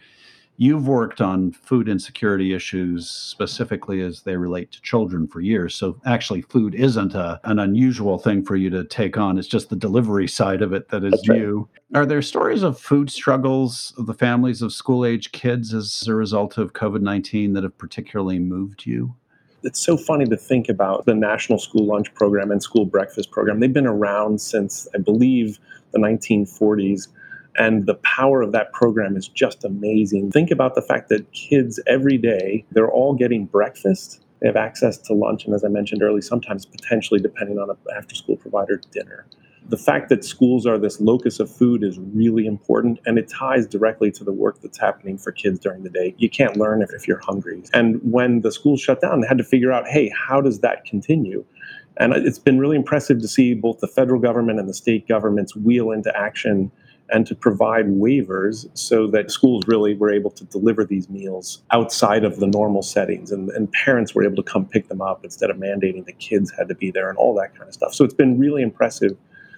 You've 0.58 0.88
worked 0.88 1.20
on 1.20 1.52
food 1.52 1.90
insecurity 1.90 2.54
issues 2.54 3.10
specifically 3.10 4.02
as 4.02 4.22
they 4.22 4.38
relate 4.38 4.72
to 4.72 4.82
children 4.82 5.28
for 5.28 5.42
years. 5.42 5.76
So, 5.76 6.00
actually, 6.06 6.42
food 6.44 6.74
isn't 6.74 7.14
a, 7.14 7.42
an 7.44 7.60
unusual 7.60 8.18
thing 8.18 8.46
for 8.46 8.56
you 8.56 8.70
to 8.70 8.86
take 8.86 9.18
on. 9.18 9.38
It's 9.38 9.50
just 9.50 9.70
the 9.70 9.76
delivery 9.76 10.30
side 10.30 10.62
of 10.62 10.72
it 10.72 10.90
that 10.90 11.04
is 11.04 11.12
That's 11.12 11.28
new. 11.28 11.68
Right. 11.92 12.00
Are 12.00 12.06
there 12.06 12.22
stories 12.22 12.64
of 12.64 12.80
food 12.80 13.10
struggles 13.10 13.94
of 13.98 14.06
the 14.06 14.14
families 14.14 14.62
of 14.62 14.72
school 14.72 15.06
age 15.06 15.34
kids 15.34 15.74
as 15.74 16.04
a 16.08 16.16
result 16.16 16.58
of 16.58 16.72
COVID 16.72 17.02
19 17.02 17.52
that 17.54 17.64
have 17.64 17.78
particularly 17.78 18.40
moved 18.40 18.86
you? 18.86 19.14
It's 19.64 19.84
so 19.84 19.98
funny 19.98 20.26
to 20.26 20.38
think 20.38 20.70
about 20.70 21.06
the 21.06 21.16
National 21.16 21.58
School 21.58 21.86
Lunch 21.86 22.14
Program 22.14 22.52
and 22.52 22.62
School 22.62 22.86
Breakfast 22.86 23.32
Program. 23.32 23.60
They've 23.60 23.74
been 23.74 23.88
around 23.88 24.40
since, 24.40 24.88
I 24.94 25.00
believe, 25.00 25.60
the 25.92 26.00
1940s 26.00 27.08
and 27.58 27.86
the 27.86 27.96
power 27.96 28.42
of 28.42 28.52
that 28.52 28.72
program 28.74 29.16
is 29.16 29.28
just 29.28 29.64
amazing. 29.64 30.32
Think 30.32 30.52
about 30.52 30.76
the 30.76 30.82
fact 30.82 31.10
that 31.10 31.32
kids 31.32 31.80
every 31.88 32.18
day, 32.18 32.66
they're 32.72 32.92
all 32.92 33.14
getting 33.14 33.46
breakfast. 33.46 34.22
They 34.42 34.48
have 34.48 34.56
access 34.56 34.98
to 34.98 35.14
lunch, 35.14 35.46
and 35.46 35.56
as 35.56 35.64
I 35.64 35.70
mentioned 35.70 36.04
earlier, 36.04 36.22
sometimes 36.22 36.66
potentially, 36.66 37.20
depending 37.20 37.58
on 37.58 37.70
an 37.70 37.78
after 37.96 38.16
school 38.16 38.36
provider, 38.36 38.82
dinner. 38.92 39.26
The 39.68 39.78
fact 39.78 40.10
that 40.10 40.24
schools 40.24 40.68
are 40.68 40.78
this 40.78 41.02
locus 41.02 41.40
of 41.40 41.50
food 41.50 41.84
is 41.84 41.98
really 41.98 42.46
important, 42.46 43.00
and 43.06 43.18
it 43.18 43.28
ties 43.28 43.66
directly 43.66 44.12
to 44.12 44.24
the 44.24 44.32
work 44.32 44.62
that's 44.62 44.78
happening 44.78 45.18
for 45.18 45.32
kids 45.32 45.60
during 45.60 45.82
the 45.82 45.90
day. 45.90 46.14
You 46.20 46.30
can't 46.30 46.56
learn 46.56 46.84
if, 46.84 46.92
if 46.94 47.08
you're 47.08 47.22
hungry. 47.24 47.64
And 47.74 48.00
when 48.04 48.42
the 48.42 48.52
schools 48.52 48.82
shut 48.82 49.02
down, 49.02 49.22
they 49.22 49.28
had 49.28 49.40
to 49.40 49.44
figure 49.44 49.72
out 49.72 49.88
hey, 49.88 50.10
how 50.10 50.40
does 50.40 50.60
that 50.60 50.86
continue? 50.86 51.44
And 51.98 52.14
it's 52.14 52.38
been 52.38 52.60
really 52.60 52.76
impressive 52.76 53.20
to 53.22 53.28
see 53.28 53.54
both 53.54 53.80
the 53.80 53.88
federal 53.88 54.20
government 54.20 54.60
and 54.60 54.68
the 54.68 54.74
state 54.74 55.08
governments 55.08 55.56
wheel 55.56 55.92
into 55.92 56.16
action 56.16 56.72
and 57.10 57.28
to 57.28 57.36
provide 57.36 57.86
waivers 57.86 58.68
so 58.74 59.08
that 59.08 59.30
schools 59.30 59.64
really 59.68 59.96
were 59.96 60.12
able 60.12 60.32
to 60.32 60.44
deliver 60.46 60.84
these 60.84 61.10
meals 61.10 61.62
outside 61.72 62.24
of 62.24 62.40
the 62.40 62.48
normal 62.48 62.82
settings 62.82 63.32
and, 63.32 63.50
and 63.52 63.72
parents 63.72 64.16
were 64.16 64.24
able 64.24 64.36
to 64.36 64.44
come 64.44 64.66
pick 64.66 64.88
them 64.88 65.02
up 65.02 65.24
instead 65.24 65.50
of 65.50 65.58
mandating 65.58 66.06
the 66.06 66.14
kids 66.14 66.52
had 66.58 66.68
to 66.68 66.76
be 66.76 66.92
there 66.92 67.10
and 67.10 67.18
all 67.18 67.34
that 67.36 67.56
kind 67.56 67.68
of 67.68 67.74
stuff. 67.74 67.94
So 67.94 68.04
it's 68.04 68.14
been 68.14 68.40
really 68.40 68.62
impressive 68.62 69.16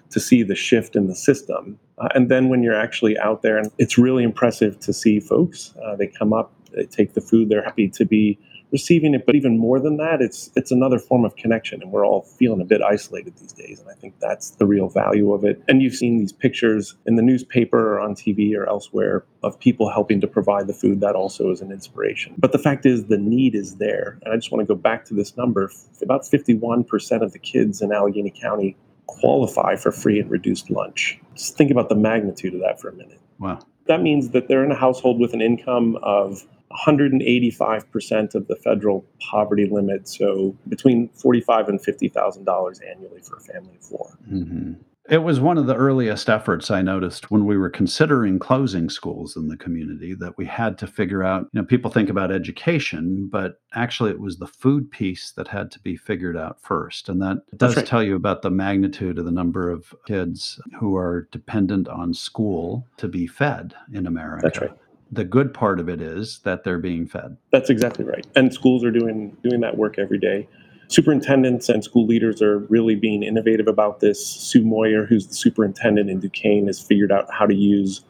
to 0.10 0.20
see 0.20 0.44
the 0.44 0.56
shift 0.56 0.96
in 0.96 1.08
the 1.08 1.16
system. 1.16 1.80
Uh, 1.98 2.10
and 2.16 2.30
then 2.30 2.50
when 2.50 2.63
you're 2.63 2.80
actually 2.80 3.18
out 3.20 3.42
there, 3.42 3.58
and 3.58 3.72
it's 3.77 3.98
really 3.98 4.24
impressive 4.24 4.80
to 4.80 4.94
see 4.94 5.20
folks, 5.20 5.74
uh, 5.84 5.96
they 5.96 6.08
come 6.08 6.34
up, 6.34 6.51
they 6.74 6.86
take 6.86 7.13
the 7.13 7.22
food, 7.22 7.50
they're 7.50 7.63
happy 7.63 7.89
to 7.89 8.06
be 8.06 8.38
receiving 8.72 9.14
it 9.14 9.26
but 9.26 9.36
even 9.36 9.58
more 9.58 9.80
than 9.80 9.98
that 9.98 10.22
it's 10.22 10.52
it's 10.56 10.72
another 10.72 11.00
form 11.00 11.24
of 11.24 11.36
connection 11.36 11.82
and 11.82 11.92
we're 11.92 12.06
all 12.06 12.22
feeling 12.22 12.62
a 12.62 12.66
bit 12.66 12.82
isolated 12.82 13.36
these 13.38 13.54
days 13.54 13.80
and 13.80 13.90
i 13.90 13.94
think 13.94 14.14
that's 14.20 14.52
the 14.52 14.66
real 14.66 14.90
value 14.90 15.32
of 15.34 15.44
it 15.44 15.62
and 15.68 15.82
you've 15.82 15.96
seen 15.96 16.18
these 16.18 16.34
pictures 16.34 16.96
in 17.06 17.16
the 17.16 17.22
newspaper 17.22 17.96
or 17.96 18.00
on 18.00 18.14
tv 18.14 18.56
or 18.56 18.68
elsewhere 18.68 19.26
of 19.44 19.58
people 19.60 19.90
helping 19.90 20.20
to 20.20 20.28
provide 20.28 20.68
the 20.68 20.74
food 20.74 21.00
that 21.00 21.16
also 21.16 21.52
is 21.52 21.62
an 21.62 21.72
inspiration 21.72 22.34
but 22.38 22.52
the 22.52 22.60
fact 22.60 22.86
is 22.86 23.06
the 23.06 23.18
need 23.18 23.56
is 23.56 23.76
there 23.76 24.18
and 24.24 24.34
i 24.34 24.36
just 24.36 24.52
want 24.52 24.62
to 24.62 24.74
go 24.74 24.80
back 24.80 25.06
to 25.06 25.14
this 25.14 25.38
number 25.38 25.72
about 26.02 26.24
51% 26.24 27.22
of 27.22 27.34
the 27.34 27.40
kids 27.40 27.82
in 27.82 27.92
allegheny 27.92 28.32
county 28.32 28.78
qualify 29.08 29.76
for 29.76 29.92
free 29.92 30.20
and 30.20 30.30
reduced 30.30 30.70
lunch. 30.70 31.20
Just 31.34 31.58
think 31.58 31.72
about 31.72 31.90
the 31.90 31.96
magnitude 31.96 32.54
of 32.54 32.62
that 32.62 32.80
for 32.80 32.90
a 32.90 32.94
minute. 32.94 33.20
Wow. 33.40 33.60
That 33.88 34.02
means 34.02 34.30
that 34.32 34.48
they're 34.48 34.64
in 34.64 34.72
a 34.72 34.76
household 34.76 35.20
with 35.20 35.34
an 35.34 35.42
income 35.42 35.98
of 36.04 36.46
185% 36.72 38.36
of 38.36 38.48
the 38.48 38.56
federal 38.56 39.06
poverty 39.20 39.68
limit, 39.70 40.08
so 40.08 40.56
between 40.68 41.10
$45 41.10 41.70
and 41.70 41.80
$50,000 41.80 42.80
annually 42.90 43.22
for 43.22 43.38
a 43.38 43.42
family 43.42 43.76
of 43.76 43.86
4 43.86 44.18
mm-hmm. 44.32 44.74
It 45.10 45.24
was 45.24 45.40
one 45.40 45.58
of 45.58 45.68
the 45.68 45.76
earliest 45.76 46.30
efforts 46.30 46.70
I 46.70 46.82
noticed 46.82 47.32
when 47.32 47.46
we 47.46 47.58
were 47.58 47.70
considering 47.70 48.40
closing 48.40 48.90
schools 48.90 49.38
in 49.38 49.48
the 49.48 49.56
community 49.56 50.14
that 50.16 50.38
we 50.38 50.46
had 50.46 50.78
to 50.80 50.88
figure 50.88 51.24
out. 51.24 51.48
You 51.54 51.62
know, 51.62 51.66
people 51.66 51.90
think 51.90 52.10
about 52.10 52.30
education, 52.30 53.30
but 53.32 53.62
actually 53.74 54.12
it 54.12 54.20
was 54.20 54.38
the 54.38 54.48
food 54.48 54.92
piece 54.92 55.32
that 55.32 55.48
had 55.48 55.72
to 55.72 55.80
be 55.80 55.96
figured 55.96 56.36
out 56.36 56.62
first. 56.62 57.08
And 57.08 57.22
that 57.22 57.38
does 57.56 57.78
right. 57.78 57.86
tell 57.86 58.04
you 58.04 58.18
about 58.18 58.42
the 58.42 58.50
magnitude 58.50 59.18
of 59.18 59.24
the 59.24 59.32
number 59.32 59.72
of 59.72 59.96
kids 60.08 60.60
who 60.78 60.98
are 60.98 61.30
dependent 61.32 61.88
on 61.88 62.14
school 62.14 62.86
to 62.98 63.08
be 63.08 63.28
fed 63.28 63.76
in 63.94 64.08
America. 64.08 64.42
That's 64.44 64.60
right 64.60 64.78
the 65.12 65.24
good 65.24 65.54
part 65.54 65.80
of 65.80 65.90
it 65.90 66.02
is 66.02 66.40
that 66.44 66.64
they're 66.64 66.80
being 66.80 67.08
fed. 67.08 67.38
That's 67.52 67.70
exactly 67.70 68.06
right. 68.06 68.26
And 68.36 68.54
schools 68.54 68.84
are 68.84 68.92
doing 68.92 69.36
doing 69.44 69.62
that 69.62 69.78
work 69.78 69.98
every 69.98 70.20
day 70.20 70.48
superintendents 70.88 71.70
and 71.70 71.84
school 71.84 72.06
leaders 72.06 72.42
are 72.42 72.60
really 72.60 72.96
being 72.96 73.24
innovative 73.24 73.68
about 73.68 74.00
this. 74.00 74.26
Sue 74.26 74.64
Moyer, 74.64 75.06
who's 75.06 75.28
the 75.28 75.34
superintendent 75.34 76.10
in 76.10 76.20
Duquesne, 76.20 76.68
has 76.68 76.80
figured 76.80 77.12
out 77.12 77.32
how 77.32 77.46
to 77.46 77.56
use 77.56 78.02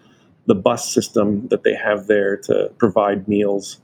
the 0.45 0.55
bus 0.55 0.91
system 0.91 1.47
that 1.49 1.63
they 1.63 1.75
have 1.75 2.07
there 2.07 2.37
to 2.37 2.71
provide 2.77 3.27
meals 3.27 3.79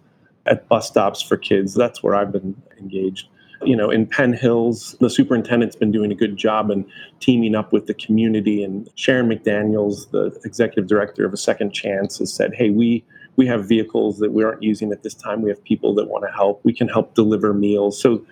at 0.46 0.68
bus 0.68 0.88
stops 0.88 1.22
for 1.22 1.38
kids. 1.38 1.74
That's 1.74 2.04
where 2.04 2.16
I've 2.16 2.32
been 2.32 2.62
engaged. 2.80 3.28
You 3.66 3.76
know, 3.76 3.90
in 3.90 4.06
Penn 4.06 4.34
Hills, 4.34 4.96
the 5.00 5.10
superintendent's 5.10 5.76
been 5.76 5.92
doing 5.92 6.12
a 6.12 6.16
good 6.16 6.38
job 6.38 6.70
and 6.70 6.86
teaming 7.20 7.56
up 7.56 7.72
with 7.72 7.88
the 7.88 7.94
community. 7.94 8.64
And 8.64 8.90
Sharon 8.96 9.30
McDaniels, 9.30 10.10
the 10.12 10.38
executive 10.46 10.88
director 10.88 11.26
of 11.26 11.34
A 11.34 11.38
Second 11.38 11.74
Chance, 11.74 12.20
has 12.20 12.34
said, 12.34 12.54
"Hey, 12.54 12.70
we." 12.70 13.04
We 13.36 13.48
have 13.48 13.68
vehicles 13.68 14.20
that 14.20 14.32
we 14.32 14.44
aren't 14.44 14.62
using 14.62 14.92
at 14.92 15.02
this 15.02 15.16
time. 15.16 15.42
We 15.42 15.50
have 15.50 15.64
people 15.64 15.96
that 15.96 16.08
want 16.08 16.24
to 16.24 16.32
help. 16.32 16.62
We 16.64 16.72
can 16.72 16.88
help 16.88 17.16
deliver 17.16 17.52
meals. 17.52 18.00
So 18.00 18.24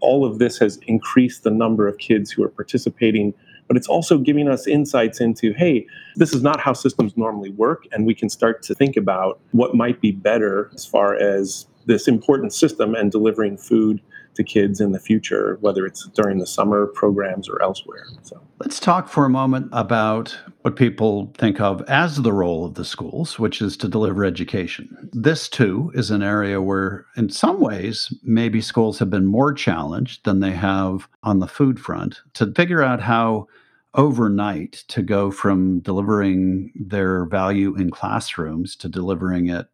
all 0.00 0.24
of 0.24 0.38
this 0.38 0.58
has 0.58 0.78
increased 0.86 1.42
the 1.42 1.50
number 1.50 1.86
of 1.86 1.98
kids 1.98 2.30
who 2.30 2.42
are 2.42 2.48
participating 2.48 3.34
but 3.68 3.76
it's 3.76 3.88
also 3.88 4.18
giving 4.18 4.48
us 4.48 4.66
insights 4.66 5.20
into 5.20 5.52
hey 5.54 5.86
this 6.16 6.32
is 6.32 6.42
not 6.42 6.60
how 6.60 6.72
systems 6.72 7.16
normally 7.16 7.50
work 7.50 7.84
and 7.92 8.06
we 8.06 8.14
can 8.14 8.28
start 8.28 8.62
to 8.62 8.74
think 8.74 8.96
about 8.96 9.40
what 9.52 9.74
might 9.74 10.00
be 10.00 10.12
better 10.12 10.70
as 10.74 10.84
far 10.84 11.14
as 11.14 11.66
this 11.86 12.08
important 12.08 12.52
system 12.52 12.94
and 12.94 13.10
delivering 13.12 13.56
food 13.56 14.00
to 14.36 14.44
kids 14.44 14.80
in 14.80 14.92
the 14.92 14.98
future, 15.00 15.58
whether 15.60 15.84
it's 15.86 16.06
during 16.14 16.38
the 16.38 16.46
summer 16.46 16.86
programs 16.86 17.48
or 17.48 17.60
elsewhere. 17.62 18.06
So 18.22 18.40
let's 18.58 18.78
talk 18.78 19.08
for 19.08 19.24
a 19.24 19.30
moment 19.30 19.68
about 19.72 20.36
what 20.62 20.76
people 20.76 21.32
think 21.36 21.60
of 21.60 21.82
as 21.82 22.16
the 22.16 22.32
role 22.32 22.64
of 22.64 22.74
the 22.74 22.84
schools, 22.84 23.38
which 23.38 23.60
is 23.60 23.76
to 23.78 23.88
deliver 23.88 24.24
education. 24.24 25.10
This 25.12 25.48
too 25.48 25.90
is 25.94 26.10
an 26.10 26.22
area 26.22 26.60
where, 26.62 27.06
in 27.16 27.30
some 27.30 27.60
ways, 27.60 28.12
maybe 28.22 28.60
schools 28.60 28.98
have 28.98 29.10
been 29.10 29.26
more 29.26 29.52
challenged 29.52 30.24
than 30.24 30.40
they 30.40 30.52
have 30.52 31.08
on 31.22 31.40
the 31.40 31.48
food 31.48 31.80
front 31.80 32.20
to 32.34 32.52
figure 32.52 32.82
out 32.82 33.00
how 33.00 33.46
overnight 33.94 34.84
to 34.88 35.02
go 35.02 35.30
from 35.30 35.80
delivering 35.80 36.70
their 36.74 37.24
value 37.24 37.74
in 37.76 37.90
classrooms 37.90 38.76
to 38.76 38.88
delivering 38.88 39.48
it 39.48 39.66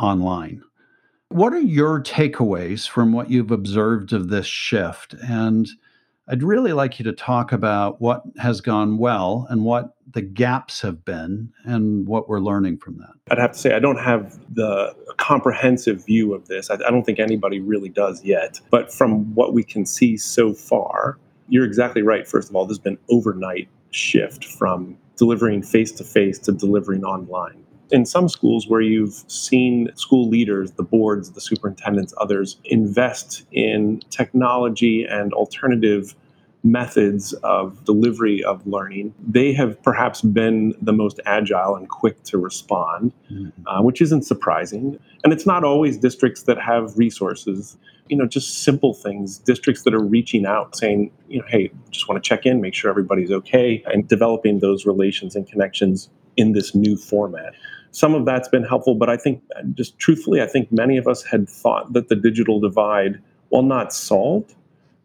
online. 0.00 0.62
What 1.30 1.52
are 1.52 1.60
your 1.60 2.02
takeaways 2.02 2.88
from 2.88 3.12
what 3.12 3.30
you've 3.30 3.50
observed 3.50 4.12
of 4.14 4.28
this 4.28 4.46
shift? 4.46 5.14
And 5.22 5.68
I'd 6.26 6.42
really 6.42 6.72
like 6.72 6.98
you 6.98 7.04
to 7.04 7.12
talk 7.12 7.52
about 7.52 8.00
what 8.00 8.22
has 8.38 8.60
gone 8.62 8.96
well 8.96 9.46
and 9.50 9.64
what 9.64 9.94
the 10.12 10.22
gaps 10.22 10.80
have 10.80 11.04
been 11.04 11.52
and 11.64 12.06
what 12.06 12.28
we're 12.28 12.40
learning 12.40 12.78
from 12.78 12.96
that. 12.98 13.12
I'd 13.30 13.38
have 13.38 13.52
to 13.52 13.58
say, 13.58 13.74
I 13.74 13.78
don't 13.78 13.98
have 13.98 14.38
the 14.54 14.94
comprehensive 15.18 16.04
view 16.04 16.32
of 16.32 16.48
this. 16.48 16.70
I, 16.70 16.74
I 16.74 16.90
don't 16.90 17.04
think 17.04 17.18
anybody 17.18 17.60
really 17.60 17.90
does 17.90 18.24
yet. 18.24 18.60
But 18.70 18.92
from 18.92 19.34
what 19.34 19.52
we 19.52 19.62
can 19.62 19.84
see 19.84 20.16
so 20.16 20.54
far, 20.54 21.18
you're 21.48 21.64
exactly 21.64 22.02
right. 22.02 22.26
First 22.26 22.48
of 22.48 22.56
all, 22.56 22.64
there's 22.64 22.78
been 22.78 22.98
overnight 23.10 23.68
shift 23.90 24.44
from 24.44 24.96
delivering 25.16 25.62
face 25.62 25.92
to 25.92 26.04
face 26.04 26.38
to 26.38 26.52
delivering 26.52 27.04
online 27.04 27.64
in 27.90 28.04
some 28.04 28.28
schools 28.28 28.68
where 28.68 28.80
you've 28.80 29.24
seen 29.28 29.90
school 29.94 30.28
leaders, 30.28 30.72
the 30.72 30.82
boards, 30.82 31.32
the 31.32 31.40
superintendents, 31.40 32.14
others 32.18 32.58
invest 32.64 33.46
in 33.52 34.00
technology 34.10 35.04
and 35.04 35.32
alternative 35.32 36.14
methods 36.64 37.32
of 37.44 37.84
delivery 37.84 38.42
of 38.42 38.66
learning, 38.66 39.14
they 39.26 39.52
have 39.52 39.80
perhaps 39.82 40.22
been 40.22 40.74
the 40.82 40.92
most 40.92 41.20
agile 41.24 41.76
and 41.76 41.88
quick 41.88 42.22
to 42.24 42.38
respond, 42.38 43.12
mm-hmm. 43.30 43.66
uh, 43.66 43.80
which 43.82 44.00
isn't 44.00 44.22
surprising. 44.22 44.98
And 45.24 45.32
it's 45.32 45.46
not 45.46 45.64
always 45.64 45.96
districts 45.96 46.42
that 46.42 46.60
have 46.60 46.96
resources. 46.98 47.76
You 48.08 48.16
know, 48.16 48.26
just 48.26 48.62
simple 48.62 48.94
things, 48.94 49.38
districts 49.38 49.82
that 49.82 49.94
are 49.94 50.02
reaching 50.02 50.46
out 50.46 50.76
saying, 50.76 51.12
you 51.28 51.40
know, 51.40 51.44
hey, 51.46 51.70
just 51.90 52.08
want 52.08 52.22
to 52.22 52.26
check 52.26 52.46
in, 52.46 52.60
make 52.60 52.74
sure 52.74 52.90
everybody's 52.90 53.30
okay, 53.30 53.82
and 53.86 54.08
developing 54.08 54.60
those 54.60 54.86
relations 54.86 55.36
and 55.36 55.46
connections 55.46 56.08
in 56.36 56.52
this 56.52 56.74
new 56.74 56.96
format 56.96 57.54
some 57.90 58.14
of 58.14 58.24
that's 58.24 58.48
been 58.48 58.64
helpful, 58.64 58.94
but 58.94 59.08
I 59.08 59.16
think, 59.16 59.42
just 59.74 59.98
truthfully, 59.98 60.42
I 60.42 60.46
think 60.46 60.70
many 60.70 60.96
of 60.96 61.06
us 61.06 61.22
had 61.22 61.48
thought 61.48 61.92
that 61.92 62.08
the 62.08 62.16
digital 62.16 62.60
divide, 62.60 63.20
while 63.48 63.62
not 63.62 63.92
solved, 63.92 64.54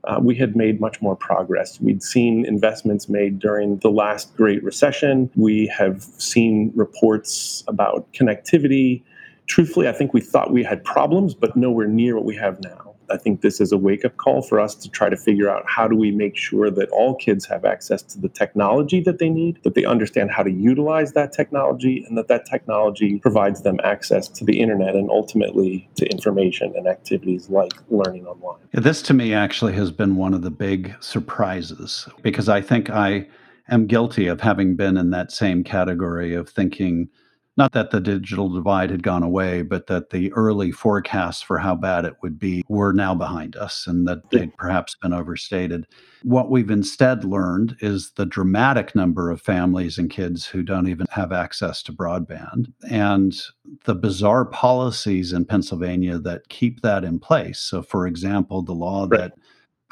uh, 0.06 0.20
we 0.22 0.36
had 0.36 0.56
made 0.56 0.82
much 0.82 1.02
more 1.02 1.16
progress. 1.16 1.80
We'd 1.80 2.04
seen 2.04 2.46
investments 2.46 3.08
made 3.08 3.40
during 3.40 3.78
the 3.78 3.90
last 3.90 4.36
Great 4.36 4.62
Recession. 4.64 5.30
We 5.36 5.68
have 5.68 6.04
seen 6.04 6.74
reports 6.76 7.64
about 7.68 8.12
connectivity. 8.12 9.02
Truthfully, 9.48 9.88
I 9.88 9.94
think 9.94 10.14
we 10.14 10.20
thought 10.20 10.52
we 10.52 10.64
had 10.64 10.84
problems, 10.84 11.34
but 11.34 11.56
nowhere 11.56 11.88
near 11.88 12.16
what 12.16 12.26
we 12.26 12.36
have 12.36 12.62
now. 12.62 12.93
I 13.14 13.18
think 13.18 13.42
this 13.42 13.62
is 13.62 13.72
a 13.72 13.78
wake 13.78 14.04
up 14.04 14.18
call 14.18 14.42
for 14.42 14.60
us 14.60 14.74
to 14.76 14.90
try 14.90 15.08
to 15.08 15.16
figure 15.16 15.48
out 15.48 15.64
how 15.68 15.88
do 15.88 15.96
we 15.96 16.10
make 16.10 16.36
sure 16.36 16.72
that 16.72 16.90
all 16.90 17.14
kids 17.14 17.46
have 17.46 17.64
access 17.64 18.02
to 18.02 18.20
the 18.20 18.28
technology 18.28 19.02
that 19.02 19.20
they 19.20 19.30
need, 19.30 19.62
that 19.64 19.76
they 19.76 19.86
understand 19.86 20.32
how 20.32 20.42
to 20.42 20.52
utilize 20.52 21.14
that 21.14 21.32
technology, 21.32 22.04
and 22.08 22.18
that 22.18 22.28
that 22.28 22.48
technology 22.48 23.20
provides 23.20 23.62
them 23.62 23.80
access 23.84 24.28
to 24.30 24.44
the 24.44 24.60
internet 24.60 24.96
and 24.96 25.12
ultimately 25.12 25.88
to 25.96 26.08
information 26.08 26.74
and 26.76 26.88
activities 26.88 27.50
like 27.52 27.74
learning 27.90 28.26
online. 28.26 28.60
This 28.72 29.04
to 29.04 29.14
me 29.14 29.32
actually 29.34 29.74
has 29.74 29.92
been 29.92 30.16
one 30.16 30.34
of 30.34 30.42
the 30.42 30.52
big 30.52 30.96
surprises 31.00 32.08
because 32.24 32.50
I 32.50 32.62
think 32.62 32.90
I 32.90 33.28
am 33.70 33.86
guilty 33.86 34.26
of 34.26 34.42
having 34.42 34.76
been 34.76 34.98
in 34.98 35.12
that 35.12 35.32
same 35.32 35.64
category 35.64 36.34
of 36.34 36.50
thinking 36.50 37.10
not 37.56 37.72
that 37.74 37.92
the 37.92 38.00
digital 38.00 38.50
divide 38.50 38.90
had 38.90 39.04
gone 39.04 39.22
away, 39.22 39.62
but 39.62 39.88
that 39.88 40.10
the 40.10 40.34
early 40.34 40.72
forecasts 40.72 41.42
for 41.42 41.60
how 41.60 41.76
bad 41.76 42.04
it 42.04 42.16
would 42.24 42.40
be 42.40 42.64
were 42.68 42.94
now 42.94 43.14
behind 43.14 43.56
us 43.56 43.86
and 43.86 44.08
that 44.08 44.30
they'd 44.32 44.56
perhaps 44.58 44.96
been 44.96 45.14
overstated. 45.14 45.86
What 46.24 46.50
we've 46.50 46.72
instead 46.72 47.24
learned 47.24 47.78
is 47.80 48.12
the 48.16 48.26
dramatic 48.26 48.96
number 48.96 49.30
of 49.30 49.42
families 49.42 50.00
and 50.00 50.10
kids 50.10 50.48
who 50.48 50.64
don't 50.64 50.88
even 50.88 51.06
have 51.12 51.32
access 51.32 51.84
to 51.84 51.94
broadband 51.94 52.74
and 52.90 53.40
the 53.86 53.96
bizarre 53.96 54.46
policies 54.46 55.32
in 55.32 55.46
Pennsylvania 55.46 56.18
that 56.20 56.50
keep 56.50 56.82
that 56.82 57.04
in 57.04 57.20
place. 57.20 57.60
So, 57.60 57.84
for 57.84 58.08
example, 58.08 58.64
the 58.64 58.74
law 58.74 59.06
right. 59.08 59.20
that 59.20 59.34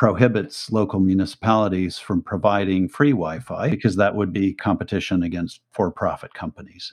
prohibits 0.02 0.72
local 0.72 1.00
municipalities 1.00 2.00
from 2.00 2.24
providing 2.24 2.90
free 2.90 3.12
Wi 3.12 3.38
Fi 3.38 3.70
because 3.70 3.98
that 3.98 4.16
would 4.16 4.34
be 4.34 4.52
competition 4.52 5.22
against 5.22 5.62
for 5.74 5.92
profit 5.92 6.34
companies. 6.34 6.92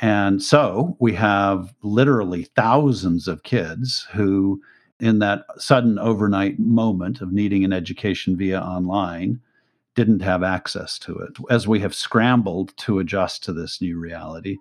And 0.00 0.42
so 0.42 0.96
we 1.00 1.14
have 1.14 1.74
literally 1.82 2.44
thousands 2.44 3.28
of 3.28 3.42
kids 3.42 4.06
who, 4.12 4.60
in 5.00 5.20
that 5.20 5.44
sudden 5.58 5.98
overnight 5.98 6.58
moment 6.58 7.20
of 7.20 7.32
needing 7.32 7.64
an 7.64 7.72
education 7.72 8.36
via 8.36 8.60
online, 8.60 9.40
didn't 9.94 10.20
have 10.20 10.42
access 10.42 10.98
to 11.00 11.16
it. 11.16 11.38
As 11.48 11.66
we 11.66 11.80
have 11.80 11.94
scrambled 11.94 12.76
to 12.78 12.98
adjust 12.98 13.42
to 13.44 13.52
this 13.52 13.80
new 13.80 13.98
reality, 13.98 14.58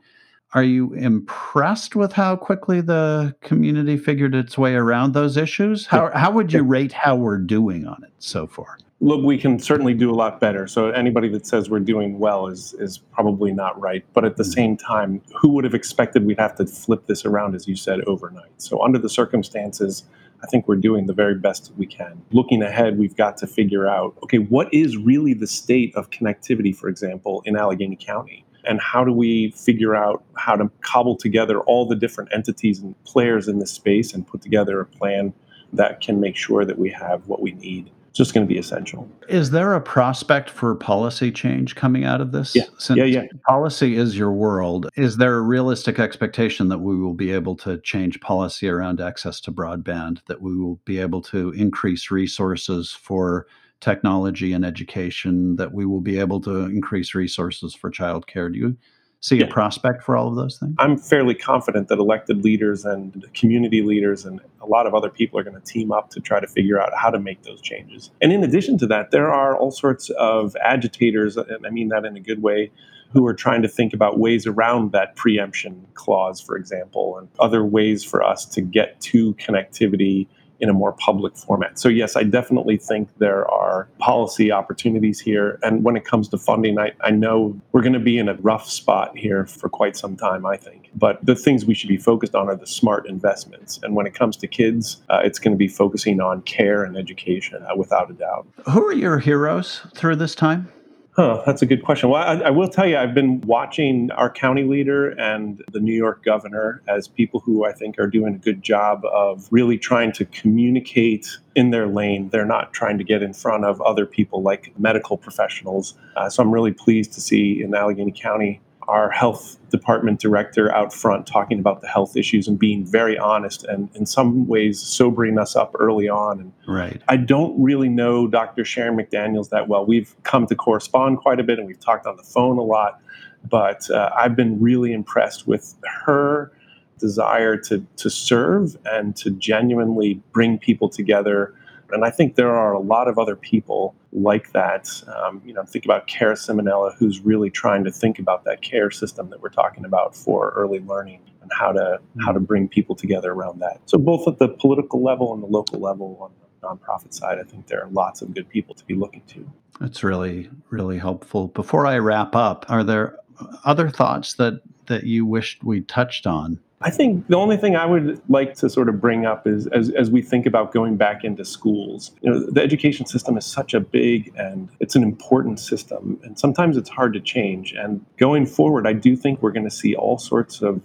are 0.53 0.63
you 0.63 0.93
impressed 0.93 1.97
with 1.97 2.13
how 2.13 2.37
quickly 2.37 2.79
the 2.79 3.35
community 3.41 3.97
figured 3.97 4.33
its 4.33 4.57
way 4.57 4.75
around 4.75 5.13
those 5.13 5.35
issues? 5.35 5.85
How, 5.85 6.09
how 6.13 6.31
would 6.31 6.53
you 6.53 6.63
rate 6.63 6.93
how 6.93 7.17
we're 7.17 7.39
doing 7.39 7.85
on 7.85 8.01
it 8.05 8.13
so 8.19 8.47
far? 8.47 8.77
Look, 8.99 9.23
we 9.23 9.37
can 9.37 9.59
certainly 9.59 9.93
do 9.93 10.11
a 10.11 10.15
lot 10.15 10.39
better. 10.39 10.67
So 10.67 10.89
anybody 10.89 11.29
that 11.29 11.45
says 11.45 11.69
we're 11.69 11.79
doing 11.79 12.19
well 12.19 12.47
is 12.47 12.73
is 12.79 12.97
probably 12.97 13.51
not 13.51 13.79
right. 13.79 14.03
But 14.13 14.25
at 14.25 14.37
the 14.37 14.43
mm-hmm. 14.43 14.51
same 14.51 14.77
time, 14.77 15.21
who 15.39 15.49
would 15.49 15.63
have 15.63 15.73
expected 15.73 16.25
we'd 16.25 16.39
have 16.39 16.55
to 16.55 16.65
flip 16.65 17.07
this 17.07 17.25
around, 17.25 17.55
as 17.55 17.67
you 17.67 17.75
said, 17.75 18.01
overnight? 18.01 18.61
So 18.61 18.81
under 18.81 18.99
the 18.99 19.09
circumstances, 19.09 20.03
I 20.43 20.47
think 20.47 20.67
we're 20.67 20.75
doing 20.75 21.05
the 21.05 21.13
very 21.13 21.35
best 21.35 21.71
we 21.77 21.85
can. 21.85 22.21
Looking 22.31 22.61
ahead, 22.61 22.97
we've 22.97 23.15
got 23.15 23.37
to 23.37 23.47
figure 23.47 23.87
out, 23.87 24.15
okay, 24.23 24.37
what 24.37 24.73
is 24.73 24.97
really 24.97 25.33
the 25.33 25.47
state 25.47 25.95
of 25.95 26.09
connectivity, 26.09 26.75
for 26.75 26.87
example, 26.87 27.41
in 27.45 27.55
Allegheny 27.55 27.95
County? 27.95 28.45
And 28.67 28.81
how 28.81 29.03
do 29.03 29.11
we 29.11 29.51
figure 29.51 29.95
out 29.95 30.23
how 30.35 30.55
to 30.55 30.71
cobble 30.81 31.15
together 31.15 31.59
all 31.61 31.87
the 31.87 31.95
different 31.95 32.31
entities 32.33 32.79
and 32.79 33.01
players 33.03 33.47
in 33.47 33.59
this 33.59 33.71
space 33.71 34.13
and 34.13 34.25
put 34.25 34.41
together 34.41 34.79
a 34.79 34.85
plan 34.85 35.33
that 35.73 36.01
can 36.01 36.19
make 36.19 36.35
sure 36.35 36.65
that 36.65 36.79
we 36.79 36.89
have 36.89 37.27
what 37.27 37.41
we 37.41 37.51
need 37.51 37.91
just 38.15 38.33
going 38.33 38.47
to 38.47 38.51
be 38.51 38.57
essential. 38.57 39.07
Is 39.27 39.51
there 39.51 39.73
a 39.73 39.81
prospect 39.81 40.49
for 40.49 40.73
policy 40.75 41.31
change 41.31 41.75
coming 41.75 42.05
out 42.05 42.21
of 42.21 42.31
this? 42.31 42.55
Yeah. 42.55 42.63
Since 42.77 42.97
yeah, 42.97 43.03
yeah. 43.03 43.23
policy 43.45 43.97
is 43.97 44.17
your 44.17 44.31
world, 44.31 44.87
is 44.95 45.17
there 45.17 45.35
a 45.35 45.41
realistic 45.41 45.99
expectation 45.99 46.69
that 46.69 46.79
we 46.79 46.95
will 46.95 47.13
be 47.13 47.31
able 47.31 47.55
to 47.57 47.77
change 47.81 48.21
policy 48.21 48.69
around 48.69 49.01
access 49.01 49.41
to 49.41 49.51
broadband, 49.51 50.19
that 50.27 50.41
we 50.41 50.57
will 50.57 50.79
be 50.85 50.97
able 50.97 51.21
to 51.23 51.51
increase 51.51 52.09
resources 52.09 52.91
for 52.91 53.47
technology 53.81 54.53
and 54.53 54.65
education, 54.65 55.57
that 55.57 55.73
we 55.73 55.85
will 55.85 56.01
be 56.01 56.17
able 56.17 56.39
to 56.41 56.65
increase 56.65 57.13
resources 57.13 57.75
for 57.75 57.91
childcare? 57.91 58.51
Do 58.51 58.57
you 58.57 58.77
see 59.21 59.37
yeah. 59.37 59.45
a 59.45 59.47
prospect 59.47 60.03
for 60.03 60.15
all 60.15 60.27
of 60.27 60.35
those 60.35 60.57
things? 60.57 60.75
I'm 60.79 60.97
fairly 60.97 61.35
confident 61.35 61.87
that 61.87 61.99
elected 61.99 62.43
leaders 62.43 62.85
and 62.85 63.25
community 63.33 63.81
leaders 63.81 64.25
and 64.25 64.39
a 64.61 64.65
lot 64.65 64.87
of 64.87 64.93
other 64.93 65.09
people 65.09 65.39
are 65.39 65.43
going 65.43 65.59
to 65.59 65.61
team 65.61 65.91
up 65.91 66.09
to 66.11 66.19
try 66.19 66.39
to 66.39 66.47
figure 66.47 66.79
out 66.79 66.91
how 66.95 67.09
to 67.09 67.19
make 67.19 67.43
those 67.43 67.61
changes. 67.61 68.11
And 68.21 68.31
in 68.31 68.43
addition 68.43 68.77
to 68.79 68.87
that, 68.87 69.11
there 69.11 69.31
are 69.31 69.57
all 69.57 69.71
sorts 69.71 70.09
of 70.11 70.55
agitators, 70.63 71.37
and 71.37 71.65
I 71.65 71.69
mean 71.69 71.89
that 71.89 72.05
in 72.05 72.15
a 72.15 72.19
good 72.19 72.41
way, 72.41 72.71
who 73.11 73.25
are 73.25 73.33
trying 73.33 73.61
to 73.61 73.67
think 73.67 73.93
about 73.93 74.19
ways 74.19 74.45
around 74.45 74.91
that 74.91 75.15
preemption 75.15 75.85
clause, 75.93 76.41
for 76.41 76.57
example, 76.57 77.17
and 77.17 77.29
other 77.39 77.63
ways 77.63 78.03
for 78.03 78.21
us 78.21 78.45
to 78.45 78.61
get 78.61 78.99
to 78.99 79.33
connectivity 79.35 80.27
in 80.59 80.69
a 80.69 80.73
more 80.73 80.93
public 80.93 81.35
format. 81.37 81.79
So, 81.79 81.89
yes, 81.89 82.15
I 82.15 82.23
definitely 82.23 82.77
think 82.77 83.09
there 83.17 83.49
are 83.49 83.87
policy 83.99 84.51
opportunities 84.51 85.19
here. 85.19 85.59
And 85.63 85.83
when 85.83 85.95
it 85.95 86.05
comes 86.05 86.29
to 86.29 86.37
funding, 86.37 86.79
I, 86.79 86.93
I 87.01 87.11
know 87.11 87.59
we're 87.71 87.81
going 87.81 87.93
to 87.93 87.99
be 87.99 88.17
in 88.17 88.29
a 88.29 88.35
rough 88.35 88.69
spot 88.69 89.17
here 89.17 89.45
for 89.45 89.69
quite 89.69 89.97
some 89.97 90.15
time, 90.15 90.45
I 90.45 90.57
think. 90.57 90.89
But 90.95 91.25
the 91.25 91.35
things 91.35 91.65
we 91.65 91.73
should 91.73 91.89
be 91.89 91.97
focused 91.97 92.35
on 92.35 92.47
are 92.47 92.55
the 92.55 92.67
smart 92.67 93.07
investments. 93.07 93.79
And 93.83 93.95
when 93.95 94.05
it 94.05 94.13
comes 94.13 94.37
to 94.37 94.47
kids, 94.47 95.01
uh, 95.09 95.21
it's 95.23 95.39
going 95.39 95.53
to 95.53 95.57
be 95.57 95.67
focusing 95.67 96.21
on 96.21 96.41
care 96.43 96.83
and 96.83 96.97
education 96.97 97.63
uh, 97.63 97.75
without 97.75 98.09
a 98.09 98.13
doubt. 98.13 98.47
Who 98.69 98.85
are 98.85 98.93
your 98.93 99.19
heroes 99.19 99.81
through 99.95 100.17
this 100.17 100.35
time? 100.35 100.69
Huh, 101.15 101.41
that's 101.45 101.61
a 101.61 101.65
good 101.65 101.81
question. 101.81 102.09
Well, 102.09 102.21
I, 102.21 102.47
I, 102.47 102.49
will 102.49 102.67
tell 102.67 102.85
you, 102.85 102.97
I've 102.97 103.13
been 103.13 103.39
watching 103.41 104.11
our 104.11 104.29
county 104.29 104.63
leader 104.63 105.11
and 105.11 105.63
the 105.71 105.79
New 105.79 105.93
York 105.93 106.25
governor 106.25 106.81
as 106.89 107.07
people 107.07 107.39
who 107.39 107.63
I 107.63 107.71
think 107.71 107.97
are 107.97 108.07
doing 108.07 108.35
a 108.35 108.37
good 108.37 108.61
job 108.61 109.05
of 109.05 109.47
really 109.49 109.77
trying 109.77 110.11
to 110.11 110.25
communicate 110.25 111.37
in 111.55 111.71
their 111.71 111.87
lane. 111.87 112.27
They're 112.31 112.45
not 112.45 112.73
trying 112.73 112.97
to 112.97 113.05
get 113.05 113.23
in 113.23 113.33
front 113.33 113.63
of 113.63 113.79
other 113.79 114.05
people 114.05 114.41
like 114.41 114.73
medical 114.77 115.15
professionals. 115.15 115.93
Uh, 116.17 116.29
so 116.29 116.43
I'm 116.43 116.51
really 116.51 116.73
pleased 116.73 117.13
to 117.13 117.21
see 117.21 117.63
in 117.63 117.73
Allegheny 117.73 118.11
County 118.11 118.59
our 118.87 119.09
health 119.09 119.57
department 119.69 120.19
director 120.19 120.73
out 120.73 120.93
front 120.93 121.27
talking 121.27 121.59
about 121.59 121.81
the 121.81 121.87
health 121.87 122.15
issues 122.15 122.47
and 122.47 122.57
being 122.57 122.85
very 122.85 123.17
honest 123.17 123.63
and 123.65 123.89
in 123.95 124.05
some 124.05 124.47
ways 124.47 124.79
sobering 124.79 125.37
us 125.37 125.55
up 125.55 125.75
early 125.79 126.07
on. 126.07 126.39
And 126.39 126.53
right. 126.67 127.01
I 127.07 127.17
don't 127.17 127.61
really 127.61 127.89
know 127.89 128.27
Dr. 128.27 128.63
Sharon 128.63 128.97
McDaniels 128.97 129.49
that 129.49 129.67
well. 129.67 129.85
We've 129.85 130.15
come 130.23 130.47
to 130.47 130.55
correspond 130.55 131.19
quite 131.19 131.39
a 131.39 131.43
bit 131.43 131.57
and 131.57 131.67
we've 131.67 131.79
talked 131.79 132.05
on 132.05 132.15
the 132.15 132.23
phone 132.23 132.57
a 132.57 132.63
lot, 132.63 133.01
but 133.49 133.89
uh, 133.89 134.11
I've 134.15 134.35
been 134.35 134.61
really 134.61 134.93
impressed 134.93 135.47
with 135.47 135.75
her 136.05 136.51
desire 136.97 137.57
to 137.57 137.85
to 137.97 138.09
serve 138.09 138.77
and 138.85 139.15
to 139.17 139.29
genuinely 139.31 140.21
bring 140.31 140.57
people 140.57 140.87
together 140.87 141.53
and 141.91 142.03
I 142.03 142.09
think 142.09 142.35
there 142.35 142.55
are 142.55 142.73
a 142.73 142.79
lot 142.79 143.07
of 143.07 143.17
other 143.17 143.35
people 143.35 143.95
like 144.11 144.51
that. 144.53 144.89
Um, 145.15 145.41
you 145.45 145.53
know, 145.53 145.63
think 145.63 145.85
about 145.85 146.07
Cara 146.07 146.35
Ciminillo, 146.35 146.95
who's 146.97 147.19
really 147.19 147.49
trying 147.49 147.83
to 147.83 147.91
think 147.91 148.19
about 148.19 148.43
that 148.45 148.61
care 148.61 148.91
system 148.91 149.29
that 149.29 149.41
we're 149.41 149.49
talking 149.49 149.85
about 149.85 150.15
for 150.15 150.51
early 150.55 150.79
learning 150.79 151.21
and 151.41 151.51
how 151.57 151.71
to 151.71 151.99
how 152.21 152.31
to 152.31 152.39
bring 152.39 152.67
people 152.67 152.95
together 152.95 153.31
around 153.31 153.59
that. 153.59 153.79
So 153.85 153.97
both 153.97 154.27
at 154.27 154.39
the 154.39 154.49
political 154.49 155.03
level 155.03 155.33
and 155.33 155.43
the 155.43 155.47
local 155.47 155.79
level 155.79 156.17
on 156.21 156.31
the 156.39 156.67
nonprofit 156.67 157.13
side, 157.13 157.37
I 157.39 157.43
think 157.43 157.67
there 157.67 157.83
are 157.83 157.89
lots 157.89 158.21
of 158.21 158.33
good 158.33 158.49
people 158.49 158.73
to 158.75 158.85
be 158.85 158.95
looking 158.95 159.21
to. 159.27 159.51
That's 159.79 160.03
really 160.03 160.49
really 160.69 160.97
helpful. 160.97 161.47
Before 161.49 161.85
I 161.85 161.97
wrap 161.99 162.35
up, 162.35 162.65
are 162.69 162.83
there 162.83 163.19
other 163.63 163.89
thoughts 163.89 164.35
that 164.35 164.61
that 164.87 165.03
you 165.03 165.25
wished 165.25 165.63
we 165.63 165.81
touched 165.81 166.27
on 166.27 166.59
I 166.81 166.91
think 166.91 167.27
the 167.27 167.37
only 167.37 167.57
thing 167.57 167.75
I 167.75 167.85
would 167.85 168.21
like 168.29 168.53
to 168.55 168.69
sort 168.69 168.89
of 168.89 168.99
bring 168.99 169.25
up 169.25 169.47
is 169.47 169.65
as, 169.67 169.89
as 169.91 170.11
we 170.11 170.21
think 170.21 170.45
about 170.45 170.73
going 170.73 170.97
back 170.97 171.23
into 171.23 171.45
schools, 171.45 172.11
you 172.21 172.29
know, 172.29 172.39
the 172.51 172.61
education 172.61 173.05
system 173.05 173.37
is 173.37 173.45
such 173.45 173.73
a 173.73 173.79
big 173.79 174.31
and 174.37 174.69
it's 174.79 174.95
an 174.95 175.01
important 175.01 175.59
system. 175.59 176.19
And 176.23 176.37
sometimes 176.37 176.75
it's 176.75 176.89
hard 176.89 177.13
to 177.13 177.21
change. 177.21 177.73
And 177.73 178.05
going 178.17 178.45
forward, 178.45 178.85
I 178.85 178.93
do 178.93 179.15
think 179.15 179.41
we're 179.41 179.51
going 179.51 179.67
to 179.67 179.75
see 179.75 179.95
all 179.95 180.17
sorts 180.17 180.61
of 180.61 180.81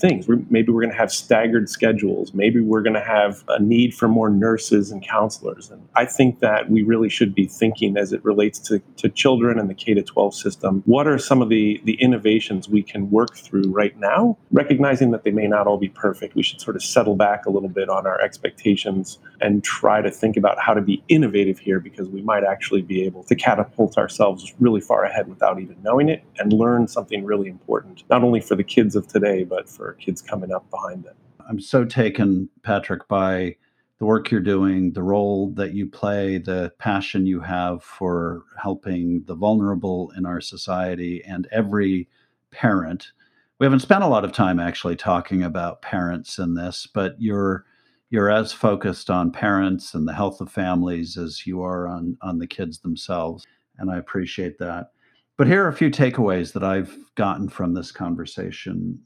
things. 0.00 0.26
Maybe 0.28 0.72
we're 0.72 0.82
going 0.82 0.92
to 0.92 0.98
have 0.98 1.12
staggered 1.12 1.68
schedules. 1.68 2.32
Maybe 2.34 2.60
we're 2.60 2.82
going 2.82 2.94
to 2.94 3.04
have 3.04 3.44
a 3.48 3.60
need 3.62 3.94
for 3.94 4.08
more 4.08 4.30
nurses 4.30 4.90
and 4.90 5.02
counselors. 5.02 5.70
And 5.70 5.86
I 5.94 6.06
think 6.06 6.40
that 6.40 6.70
we 6.70 6.82
really 6.82 7.08
should 7.08 7.34
be 7.34 7.46
thinking 7.46 7.96
as 7.96 8.12
it 8.12 8.24
relates 8.24 8.58
to, 8.60 8.80
to 8.96 9.08
children 9.08 9.58
and 9.58 9.68
the 9.68 9.74
K 9.74 9.94
12 9.94 10.34
system. 10.34 10.82
What 10.86 11.06
are 11.06 11.18
some 11.18 11.42
of 11.42 11.48
the, 11.48 11.80
the 11.84 11.94
innovations 11.94 12.68
we 12.68 12.82
can 12.82 13.10
work 13.10 13.36
through 13.36 13.70
right 13.70 13.98
now, 13.98 14.38
recognizing 14.50 15.10
that 15.10 15.24
they 15.24 15.30
may 15.30 15.46
not 15.46 15.66
all 15.66 15.78
be 15.78 15.88
perfect? 15.88 16.34
We 16.34 16.42
should 16.42 16.60
sort 16.60 16.76
of 16.76 16.82
settle 16.82 17.16
back 17.16 17.46
a 17.46 17.50
little 17.50 17.68
bit 17.68 17.88
on 17.88 18.06
our 18.06 18.20
expectations 18.20 19.18
and 19.40 19.64
try 19.64 20.00
to 20.00 20.10
think 20.10 20.36
about 20.36 20.60
how 20.60 20.74
to 20.74 20.80
be 20.80 21.02
innovative 21.08 21.58
here 21.58 21.80
because 21.80 22.08
we 22.08 22.22
might 22.22 22.44
actually 22.44 22.82
be 22.82 23.02
able 23.02 23.24
to 23.24 23.34
catapult 23.34 23.98
ourselves 23.98 24.54
really 24.60 24.80
far 24.80 25.04
ahead 25.04 25.28
without 25.28 25.60
even 25.60 25.76
knowing 25.82 26.08
it 26.08 26.22
and 26.38 26.52
learn 26.52 26.86
something 26.86 27.24
really 27.24 27.48
important, 27.48 28.04
not 28.08 28.22
only 28.22 28.40
for 28.40 28.54
the 28.54 28.64
kids 28.64 28.96
of 28.96 29.06
today, 29.06 29.44
but 29.44 29.68
for 29.68 29.89
kids 29.94 30.22
coming 30.22 30.52
up 30.52 30.68
behind 30.70 31.04
them. 31.04 31.14
I'm 31.48 31.60
so 31.60 31.84
taken, 31.84 32.48
Patrick, 32.62 33.08
by 33.08 33.56
the 33.98 34.06
work 34.06 34.30
you're 34.30 34.40
doing, 34.40 34.92
the 34.92 35.02
role 35.02 35.50
that 35.50 35.74
you 35.74 35.86
play, 35.86 36.38
the 36.38 36.72
passion 36.78 37.26
you 37.26 37.40
have 37.40 37.82
for 37.82 38.44
helping 38.60 39.22
the 39.26 39.34
vulnerable 39.34 40.10
in 40.16 40.24
our 40.24 40.40
society 40.40 41.22
and 41.24 41.46
every 41.52 42.08
parent. 42.50 43.12
We 43.58 43.66
haven't 43.66 43.80
spent 43.80 44.02
a 44.02 44.08
lot 44.08 44.24
of 44.24 44.32
time 44.32 44.58
actually 44.58 44.96
talking 44.96 45.42
about 45.42 45.82
parents 45.82 46.38
in 46.38 46.54
this, 46.54 46.88
but 46.92 47.14
you're 47.18 47.66
you're 48.08 48.30
as 48.30 48.52
focused 48.52 49.08
on 49.08 49.30
parents 49.30 49.94
and 49.94 50.08
the 50.08 50.14
health 50.14 50.40
of 50.40 50.50
families 50.50 51.16
as 51.16 51.46
you 51.46 51.62
are 51.62 51.86
on 51.86 52.16
on 52.22 52.38
the 52.38 52.46
kids 52.46 52.78
themselves, 52.78 53.46
and 53.78 53.90
I 53.90 53.98
appreciate 53.98 54.58
that. 54.58 54.92
But 55.36 55.46
here 55.46 55.64
are 55.64 55.68
a 55.68 55.74
few 55.74 55.90
takeaways 55.90 56.54
that 56.54 56.64
I've 56.64 56.96
gotten 57.16 57.48
from 57.48 57.74
this 57.74 57.92
conversation 57.92 58.98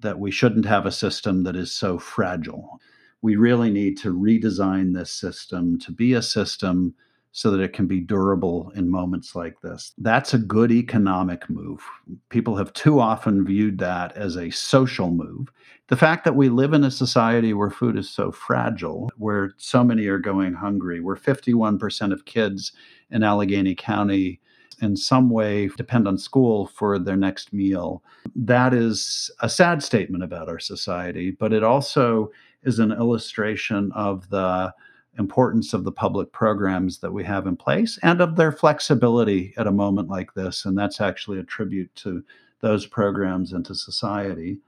that 0.00 0.18
we 0.18 0.30
shouldn't 0.30 0.66
have 0.66 0.86
a 0.86 0.92
system 0.92 1.44
that 1.44 1.56
is 1.56 1.72
so 1.72 1.98
fragile. 1.98 2.80
We 3.22 3.36
really 3.36 3.70
need 3.70 3.98
to 3.98 4.14
redesign 4.14 4.94
this 4.94 5.12
system 5.12 5.78
to 5.80 5.92
be 5.92 6.14
a 6.14 6.22
system 6.22 6.94
so 7.32 7.50
that 7.50 7.60
it 7.60 7.72
can 7.72 7.86
be 7.86 8.00
durable 8.00 8.72
in 8.74 8.90
moments 8.90 9.36
like 9.36 9.60
this. 9.60 9.92
That's 9.98 10.34
a 10.34 10.38
good 10.38 10.72
economic 10.72 11.48
move. 11.48 11.80
People 12.28 12.56
have 12.56 12.72
too 12.72 12.98
often 12.98 13.44
viewed 13.44 13.78
that 13.78 14.16
as 14.16 14.36
a 14.36 14.50
social 14.50 15.10
move. 15.10 15.48
The 15.88 15.96
fact 15.96 16.24
that 16.24 16.34
we 16.34 16.48
live 16.48 16.72
in 16.72 16.82
a 16.82 16.90
society 16.90 17.52
where 17.52 17.70
food 17.70 17.96
is 17.96 18.10
so 18.10 18.32
fragile, 18.32 19.10
where 19.16 19.52
so 19.58 19.84
many 19.84 20.06
are 20.06 20.18
going 20.18 20.54
hungry, 20.54 21.00
where 21.00 21.16
51% 21.16 22.12
of 22.12 22.24
kids 22.24 22.72
in 23.10 23.22
Allegheny 23.22 23.76
County 23.76 24.40
in 24.80 24.96
some 24.96 25.30
way 25.30 25.68
depend 25.76 26.08
on 26.08 26.18
school 26.18 26.66
for 26.66 26.98
their 26.98 27.16
next 27.16 27.52
meal. 27.52 28.02
That 28.34 28.74
is 28.74 29.30
a 29.40 29.48
sad 29.48 29.82
statement 29.82 30.24
about 30.24 30.48
our 30.48 30.58
society, 30.58 31.30
but 31.30 31.52
it 31.52 31.62
also 31.62 32.30
is 32.62 32.78
an 32.78 32.92
illustration 32.92 33.90
of 33.94 34.28
the 34.30 34.72
importance 35.18 35.74
of 35.74 35.84
the 35.84 35.92
public 35.92 36.32
programs 36.32 36.98
that 36.98 37.12
we 37.12 37.24
have 37.24 37.46
in 37.46 37.56
place 37.56 37.98
and 38.02 38.20
of 38.20 38.36
their 38.36 38.52
flexibility 38.52 39.52
at 39.56 39.66
a 39.66 39.72
moment 39.72 40.08
like 40.08 40.34
this. 40.34 40.64
And 40.64 40.78
that's 40.78 41.00
actually 41.00 41.38
a 41.38 41.44
tribute 41.44 41.94
to 41.96 42.24
those 42.60 42.86
programs 42.86 43.52
and 43.52 43.64
to 43.66 43.74
society. 43.74 44.58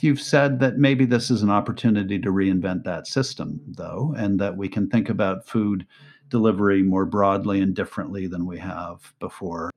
You've 0.00 0.20
said 0.20 0.58
that 0.60 0.78
maybe 0.78 1.04
this 1.04 1.30
is 1.30 1.42
an 1.42 1.50
opportunity 1.50 2.18
to 2.18 2.32
reinvent 2.32 2.82
that 2.84 3.06
system, 3.06 3.60
though, 3.68 4.14
and 4.18 4.40
that 4.40 4.56
we 4.56 4.68
can 4.68 4.88
think 4.88 5.08
about 5.08 5.46
food 5.46 5.86
delivery 6.32 6.82
more 6.82 7.04
broadly 7.04 7.60
and 7.60 7.76
differently 7.76 8.26
than 8.26 8.46
we 8.46 8.58
have 8.58 9.12
before. 9.20 9.70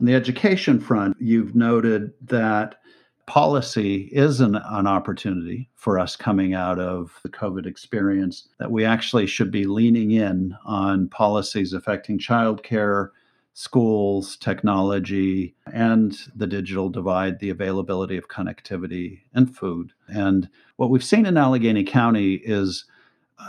On 0.00 0.06
the 0.06 0.14
education 0.14 0.80
front, 0.80 1.16
you've 1.20 1.54
noted 1.54 2.12
that 2.22 2.80
policy 3.26 4.08
is 4.10 4.40
an, 4.40 4.56
an, 4.56 4.88
opportunity 4.88 5.70
for 5.76 6.00
us 6.00 6.16
coming 6.16 6.52
out 6.52 6.80
of 6.80 7.20
the 7.22 7.28
COVID 7.28 7.64
experience, 7.64 8.48
that 8.58 8.72
we 8.72 8.84
actually 8.84 9.28
should 9.28 9.52
be 9.52 9.64
leaning 9.64 10.10
in 10.10 10.56
on 10.64 11.08
policies 11.10 11.72
affecting 11.72 12.18
childcare, 12.18 13.10
schools, 13.52 14.36
technology, 14.36 15.54
and 15.72 16.18
the 16.34 16.48
digital 16.48 16.88
divide, 16.88 17.38
the 17.38 17.50
availability 17.50 18.16
of 18.16 18.26
connectivity 18.26 19.20
and 19.32 19.56
food. 19.56 19.92
And 20.08 20.48
what 20.76 20.90
we've 20.90 21.04
seen 21.04 21.26
in 21.26 21.36
Allegheny 21.36 21.84
County 21.84 22.34
is 22.42 22.86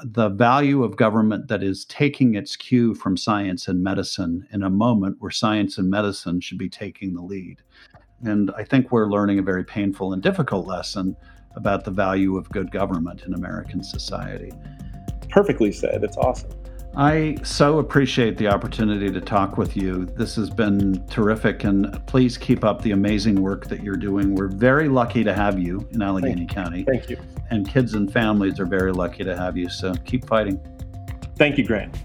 the 0.03 0.29
value 0.29 0.83
of 0.83 0.95
government 0.97 1.47
that 1.47 1.63
is 1.63 1.85
taking 1.85 2.35
its 2.35 2.55
cue 2.55 2.95
from 2.95 3.17
science 3.17 3.67
and 3.67 3.83
medicine 3.83 4.47
in 4.51 4.63
a 4.63 4.69
moment 4.69 5.17
where 5.19 5.31
science 5.31 5.77
and 5.77 5.89
medicine 5.89 6.41
should 6.41 6.57
be 6.57 6.69
taking 6.69 7.13
the 7.13 7.21
lead. 7.21 7.57
And 8.23 8.51
I 8.57 8.63
think 8.63 8.91
we're 8.91 9.09
learning 9.09 9.39
a 9.39 9.43
very 9.43 9.63
painful 9.63 10.13
and 10.13 10.21
difficult 10.21 10.67
lesson 10.67 11.15
about 11.55 11.83
the 11.83 11.91
value 11.91 12.37
of 12.37 12.49
good 12.49 12.71
government 12.71 13.23
in 13.25 13.33
American 13.33 13.83
society. 13.83 14.51
Perfectly 15.29 15.71
said. 15.71 16.03
It's 16.03 16.17
awesome. 16.17 16.51
I 16.95 17.37
so 17.43 17.79
appreciate 17.79 18.37
the 18.37 18.47
opportunity 18.47 19.09
to 19.09 19.21
talk 19.21 19.57
with 19.57 19.77
you. 19.77 20.05
This 20.05 20.35
has 20.35 20.49
been 20.49 21.05
terrific, 21.07 21.63
and 21.63 22.05
please 22.05 22.37
keep 22.37 22.65
up 22.65 22.81
the 22.81 22.91
amazing 22.91 23.41
work 23.41 23.67
that 23.67 23.81
you're 23.81 23.95
doing. 23.95 24.35
We're 24.35 24.49
very 24.49 24.89
lucky 24.89 25.23
to 25.23 25.33
have 25.33 25.57
you 25.57 25.87
in 25.91 26.01
Allegheny 26.01 26.35
Thank 26.35 26.51
County. 26.51 26.83
Thank 26.83 27.09
you. 27.09 27.17
And 27.49 27.67
kids 27.67 27.93
and 27.93 28.11
families 28.11 28.59
are 28.59 28.65
very 28.65 28.91
lucky 28.91 29.23
to 29.23 29.37
have 29.37 29.55
you. 29.55 29.69
So 29.69 29.93
keep 30.03 30.27
fighting. 30.27 30.59
Thank 31.37 31.57
you, 31.57 31.65
Grant. 31.65 31.95